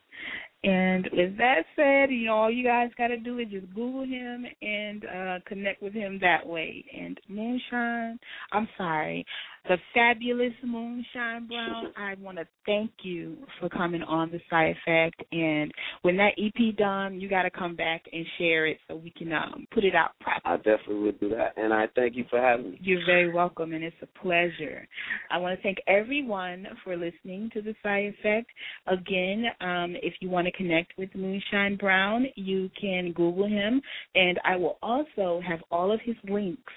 And 0.62 1.08
with 1.12 1.38
that 1.38 1.64
said, 1.74 2.10
you 2.10 2.26
know, 2.26 2.34
all 2.34 2.50
you 2.50 2.62
guys 2.62 2.90
got 2.98 3.08
to 3.08 3.16
do 3.16 3.38
is 3.38 3.48
just 3.48 3.72
Google 3.74 4.04
him 4.04 4.44
and 4.60 5.04
uh 5.06 5.38
connect 5.46 5.82
with 5.82 5.94
him 5.94 6.18
that 6.20 6.46
way. 6.46 6.84
And 6.94 7.18
Moonshyne, 7.30 8.18
I'm 8.52 8.68
sorry, 8.76 9.24
the 9.68 9.76
fabulous 9.94 10.52
Moonshyne 10.64 11.46
Brown, 11.46 11.92
I 11.96 12.14
want 12.20 12.38
to 12.38 12.46
thank 12.66 12.90
you 13.02 13.36
for 13.58 13.68
coming 13.68 14.02
on 14.02 14.30
the 14.30 14.40
Side 14.48 14.76
Effect. 14.76 15.22
And 15.32 15.70
when 16.02 16.16
that 16.16 16.32
EP 16.38 16.76
done, 16.76 17.20
you 17.20 17.28
got 17.28 17.42
to 17.42 17.50
come 17.50 17.76
back 17.76 18.02
and 18.12 18.24
share 18.38 18.66
it 18.66 18.78
so 18.88 18.96
we 18.96 19.10
can 19.10 19.32
um, 19.32 19.66
put 19.72 19.84
it 19.84 19.94
out 19.94 20.10
properly. 20.20 20.42
I 20.44 20.56
definitely 20.56 21.04
would 21.04 21.20
do 21.20 21.28
that. 21.30 21.52
And 21.56 21.72
I 21.72 21.88
thank 21.94 22.16
you 22.16 22.24
for 22.30 22.40
having 22.40 22.72
me. 22.72 22.78
You're 22.82 23.04
very 23.04 23.32
welcome, 23.32 23.72
and 23.72 23.84
it's 23.84 23.96
a 24.02 24.18
pleasure. 24.20 24.88
I 25.30 25.38
want 25.38 25.56
to 25.56 25.62
thank 25.62 25.78
everyone 25.86 26.66
for 26.82 26.96
listening 26.96 27.50
to 27.54 27.62
the 27.62 27.74
Side 27.82 28.14
Effect. 28.18 28.50
Again, 28.86 29.44
um, 29.60 29.94
if 30.02 30.14
you 30.20 30.30
want 30.30 30.46
to 30.46 30.52
connect 30.52 30.92
with 30.96 31.10
Moonshyne 31.12 31.78
Brown, 31.78 32.26
you 32.34 32.70
can 32.80 33.12
Google 33.12 33.46
him, 33.46 33.80
and 34.14 34.40
I 34.44 34.56
will 34.56 34.78
also 34.82 35.40
have 35.46 35.60
all 35.70 35.92
of 35.92 36.00
his 36.04 36.16
links 36.28 36.72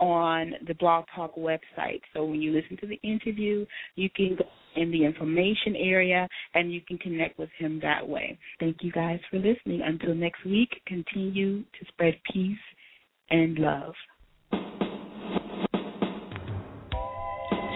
on 0.00 0.52
the 0.66 0.74
Blog 0.74 1.04
Talk 1.14 1.36
website. 1.36 2.00
So 2.12 2.24
when 2.24 2.42
you 2.42 2.52
listen 2.52 2.76
to 2.78 2.86
the 2.86 3.00
interview, 3.02 3.66
you 3.94 4.10
can 4.14 4.36
go 4.38 4.44
in 4.76 4.90
the 4.90 5.04
information 5.04 5.74
area 5.76 6.28
and 6.54 6.72
you 6.72 6.80
can 6.86 6.98
connect 6.98 7.38
with 7.38 7.48
him 7.58 7.80
that 7.82 8.06
way. 8.06 8.38
Thank 8.60 8.78
you 8.82 8.92
guys 8.92 9.20
for 9.30 9.38
listening. 9.38 9.80
Until 9.82 10.14
next 10.14 10.44
week, 10.44 10.70
continue 10.86 11.62
to 11.62 11.86
spread 11.88 12.14
peace 12.32 12.58
and 13.30 13.58
love. 13.58 13.94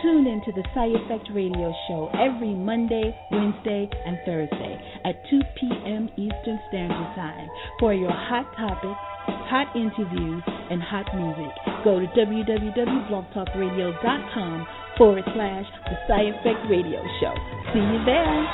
Tune 0.02 0.26
into 0.26 0.50
the 0.56 0.64
Side 0.74 0.92
Effect 0.92 1.28
Radio 1.34 1.74
Show 1.86 2.08
every 2.14 2.54
Monday, 2.54 3.14
Wednesday, 3.30 3.88
and 4.06 4.18
Thursday 4.24 4.80
at 5.04 5.14
2 5.28 5.40
p.m. 5.60 6.08
Eastern 6.16 6.58
Standard 6.68 7.14
Time 7.14 7.48
for 7.78 7.92
your 7.92 8.10
hot 8.10 8.50
topics, 8.56 8.98
hot 9.26 9.74
interviews, 9.74 10.42
and 10.70 10.80
hot 10.82 11.06
music. 11.14 11.50
Go 11.82 11.98
to 11.98 12.06
www.blogtalkradio.com 12.14 14.66
forward 14.96 15.24
slash 15.34 15.66
the 15.90 15.96
Side 16.06 16.28
Effect 16.30 16.62
Radio 16.70 17.02
Show. 17.18 17.34
See 17.74 17.82
you 17.82 17.98
there. 18.06 18.46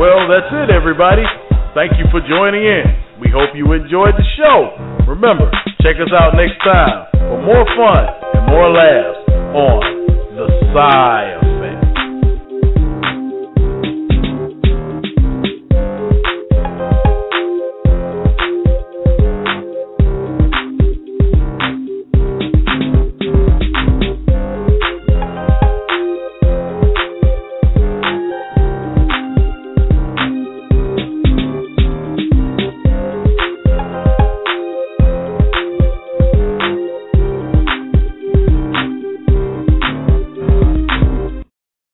Well, 0.00 0.24
that's 0.26 0.48
it, 0.50 0.70
everybody. 0.72 1.22
Thank 1.74 1.98
you 1.98 2.06
for 2.10 2.20
joining 2.26 2.64
in. 2.64 2.84
We 3.20 3.28
hope 3.30 3.50
you 3.54 3.70
enjoyed 3.72 4.14
the 4.16 4.24
show. 4.36 4.74
Remember, 5.06 5.50
check 5.82 5.96
us 6.00 6.10
out 6.12 6.34
next 6.34 6.58
time 6.64 7.06
for 7.12 7.40
more 7.42 7.64
fun 7.76 8.08
and 8.34 8.46
more 8.48 8.70
laughs 8.72 9.18
on 9.54 9.80
The 10.34 10.46
Side. 10.74 11.43